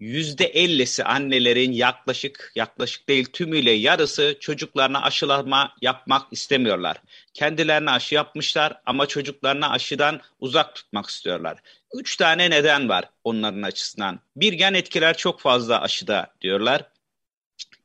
%50'si 0.00 1.04
annelerin 1.04 1.72
yaklaşık 1.72 2.52
yaklaşık 2.54 3.08
değil 3.08 3.24
tümüyle 3.32 3.70
yarısı 3.70 4.36
çocuklarına 4.40 5.02
aşılama 5.02 5.74
yapmak 5.82 6.32
istemiyorlar. 6.32 6.96
Kendilerine 7.34 7.90
aşı 7.90 8.14
yapmışlar 8.14 8.80
ama 8.86 9.06
çocuklarına 9.06 9.70
aşıdan 9.70 10.20
uzak 10.40 10.74
tutmak 10.74 11.06
istiyorlar. 11.10 11.58
Üç 11.94 12.16
tane 12.16 12.50
neden 12.50 12.88
var 12.88 13.04
onların 13.24 13.62
açısından. 13.62 14.20
Bir 14.36 14.52
yan 14.52 14.74
etkiler 14.74 15.16
çok 15.16 15.40
fazla 15.40 15.80
aşıda 15.80 16.34
diyorlar. 16.40 16.82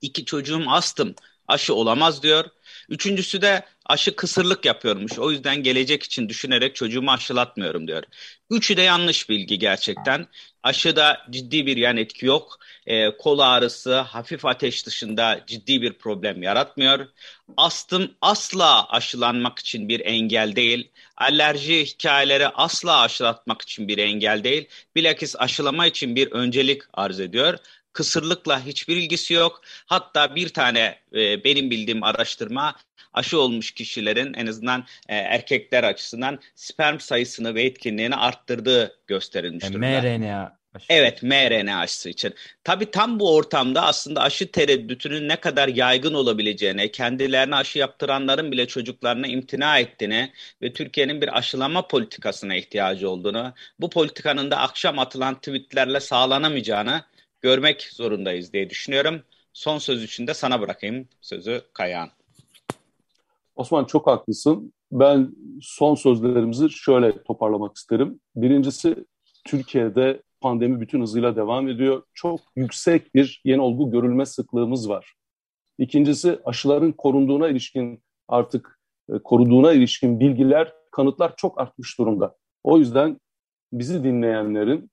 İki 0.02 0.26
çocuğum 0.26 0.63
astım 0.67 1.15
aşı 1.47 1.73
olamaz 1.76 2.23
diyor. 2.23 2.45
Üçüncüsü 2.89 3.41
de 3.41 3.65
aşı 3.86 4.15
kısırlık 4.15 4.65
yapıyormuş. 4.65 5.19
O 5.19 5.32
yüzden 5.32 5.63
gelecek 5.63 6.04
için 6.04 6.30
düşünerek 6.30 6.76
çocuğumu 6.76 7.12
aşılatmıyorum 7.12 7.88
diyor. 7.88 8.04
Üçü 8.50 8.78
de 8.78 8.82
yanlış 8.82 9.30
bilgi 9.30 9.60
gerçekten. 9.60 10.28
Aşıda 10.63 11.28
ciddi 11.30 11.65
bir 11.65 11.78
yan 11.78 11.98
etki 11.98 12.26
yok. 12.26 12.60
E, 12.86 13.17
kol 13.17 13.39
ağrısı, 13.39 14.00
hafif 14.00 14.46
ateş 14.46 14.86
dışında 14.86 15.43
ciddi 15.48 15.82
bir 15.82 15.93
problem 15.93 16.43
yaratmıyor. 16.43 17.08
Astım 17.58 18.12
asla 18.22 18.89
aşılanmak 18.89 19.60
için 19.60 19.89
bir 19.89 20.00
engel 20.00 20.56
değil. 20.56 20.91
Alerji 21.17 21.86
hikayeleri 21.86 22.48
asla 22.48 23.02
aşılatmak 23.02 23.62
için 23.62 23.88
bir 23.88 23.98
engel 23.98 24.43
değil. 24.43 24.67
Bilakis 24.96 25.36
aşılama 25.39 25.88
için 25.88 26.15
bir 26.15 26.32
öncelik 26.32 26.82
arz 26.93 27.19
ediyor 27.19 27.60
kısırlıkla 27.93 28.65
hiçbir 28.65 28.98
ilgisi 28.98 29.34
yok. 29.34 29.62
Hatta 29.86 30.36
bir 30.36 30.50
tane 30.50 31.00
e, 31.13 31.43
benim 31.43 31.72
bildiğim 31.72 32.04
araştırma 32.04 32.76
aşı 33.13 33.39
olmuş 33.39 33.71
kişilerin 33.71 34.34
en 34.34 34.47
azından 34.47 34.86
e, 35.10 35.15
erkekler 35.15 35.84
açısından 35.84 36.39
sperm 36.56 36.99
sayısını 36.99 37.56
ve 37.56 37.63
etkinliğini 37.63 38.15
arttırdığı 38.15 38.97
gösterilmiş 39.08 39.69
durumda. 39.69 40.02
mRNA 40.02 40.58
aşı. 40.73 40.86
Evet 40.89 41.23
mRNA 41.23 41.80
aşısı 41.80 42.10
için. 42.10 42.34
Tabii 42.63 42.91
tam 42.91 43.19
bu 43.19 43.36
ortamda 43.36 43.82
aslında 43.82 44.21
aşı 44.21 44.52
tereddütünün 44.52 45.30
ne 45.30 45.36
kadar 45.36 45.67
yaygın 45.67 46.13
olabileceğine, 46.13 46.91
kendilerine 46.91 47.56
aşı 47.56 47.80
yaptıranların 47.80 48.52
bile 48.52 48.67
çocuklarına 48.67 49.28
imtina 49.28 49.80
ettiğini 49.80 50.32
ve 50.62 50.73
Türkiye'nin 50.73 51.21
bir 51.21 51.38
aşılama 51.38 51.88
politikasına 51.88 52.56
ihtiyacı 52.56 53.10
olduğunu, 53.10 53.54
bu 53.80 53.89
politikanın 53.89 54.52
da 54.52 54.58
akşam 54.58 54.99
atılan 54.99 55.36
tweetlerle 55.36 55.99
sağlanamayacağını 55.99 57.02
görmek 57.41 57.82
zorundayız 57.82 58.54
diye 58.54 58.69
düşünüyorum. 58.69 59.23
Son 59.54 59.78
söz 59.78 60.04
için 60.04 60.28
de 60.28 60.34
sana 60.34 60.62
bırakayım 60.62 61.10
sözü 61.21 61.62
Kayağan. 61.73 62.10
Osman 63.56 63.86
çok 63.86 64.08
haklısın. 64.08 64.74
Ben 64.92 65.32
son 65.62 65.96
sözlerimizi 65.96 66.70
şöyle 66.70 67.24
toparlamak 67.24 67.76
isterim. 67.76 68.20
Birincisi 68.36 69.06
Türkiye'de 69.46 70.22
pandemi 70.42 70.82
bütün 70.82 71.02
hızıyla 71.02 71.36
devam 71.36 71.68
ediyor. 71.68 72.04
Çok 72.13 72.39
yüksek 72.56 73.16
bir 73.16 73.42
yeni 73.46 73.62
olgu 73.62 73.92
görülme 73.92 74.26
sıklığımız 74.26 74.89
var. 74.89 75.13
İkincisi 75.78 76.39
aşıların 76.46 76.92
korunduğuna 76.92 77.48
ilişkin 77.48 78.04
artık 78.28 78.80
e, 79.10 79.20
koruduğuna 79.20 79.74
ilişkin 79.74 80.20
bilgiler, 80.20 80.74
kanıtlar 80.92 81.36
çok 81.38 81.62
artmış 81.62 82.00
durumda. 82.00 82.36
O 82.63 82.78
yüzden 82.78 83.20
bizi 83.74 84.04
dinleyenlerin 84.04 84.92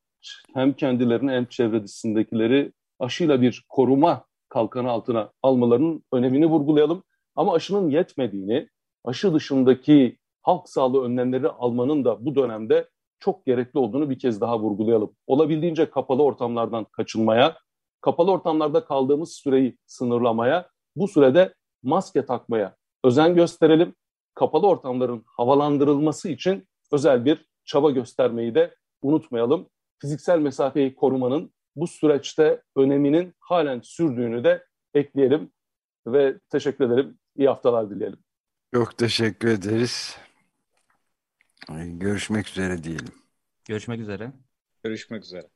hem 0.55 0.73
kendilerini 0.73 1.31
hem 1.31 1.46
çevresindekileri 1.46 2.73
aşıyla 2.99 3.42
bir 3.42 3.64
koruma 3.68 4.25
kalkanı 4.49 4.90
altına 4.90 5.33
almalarının 5.42 6.05
önemini 6.12 6.46
vurgulayalım. 6.46 7.03
Ama 7.37 7.55
aşının 7.55 7.90
yetmediğini, 7.90 8.69
aşı 9.05 9.35
dışındaki 9.35 10.19
halk 10.43 10.69
sağlığı 10.69 11.05
önlemleri 11.05 11.49
almanın 11.49 12.05
da 12.05 12.25
bu 12.25 12.35
dönemde 12.35 12.88
çok 13.21 13.47
gerekli 13.47 13.79
olduğunu 13.79 14.11
bir 14.11 14.19
kez 14.19 14.40
daha 14.40 14.61
vurgulayalım. 14.61 15.16
Olabildiğince 15.27 15.90
kapalı 15.90 16.23
ortamlardan 16.23 16.85
kaçınmaya, 16.85 17.57
kapalı 18.01 18.31
ortamlarda 18.31 18.85
kaldığımız 18.85 19.33
süreyi 19.33 19.79
sınırlamaya, 19.87 20.69
bu 20.97 21.09
sürede 21.09 21.55
maske 21.83 22.27
takmaya 22.27 22.77
özen 23.05 23.35
gösterelim. 23.35 23.95
Kapalı 24.35 24.66
ortamların 24.66 25.25
havalandırılması 25.27 26.29
için 26.29 26.69
özel 26.93 27.25
bir 27.25 27.47
çaba 27.64 27.90
göstermeyi 27.90 28.55
de 28.55 28.75
unutmayalım 29.03 29.69
fiziksel 30.01 30.38
mesafeyi 30.38 30.95
korumanın 30.95 31.53
bu 31.77 31.87
süreçte 31.87 32.62
öneminin 32.77 33.35
halen 33.40 33.81
sürdüğünü 33.81 34.45
de 34.45 34.64
ekleyelim 34.95 35.53
ve 36.07 36.38
teşekkür 36.51 36.85
ederim. 36.87 37.19
İyi 37.37 37.49
haftalar 37.49 37.90
dileyelim. 37.90 38.19
Çok 38.75 38.99
teşekkür 38.99 39.49
ederiz. 39.49 40.16
Görüşmek 41.79 42.49
üzere 42.49 42.85
diyelim. 42.85 43.14
Görüşmek 43.64 44.01
üzere. 44.01 44.33
Görüşmek 44.85 45.25
üzere. 45.25 45.49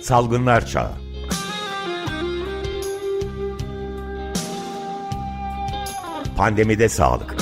Salgınlar 0.00 0.66
Çağı 0.66 1.01
Pandemide 6.42 6.88
Sağlık. 6.88 7.36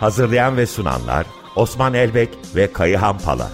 Hazırlayan 0.00 0.56
ve 0.56 0.66
sunanlar 0.66 1.26
Osman 1.56 1.94
Elbek 1.94 2.28
ve 2.54 2.72
Kayıhan 2.72 3.18
Pala 3.18 3.50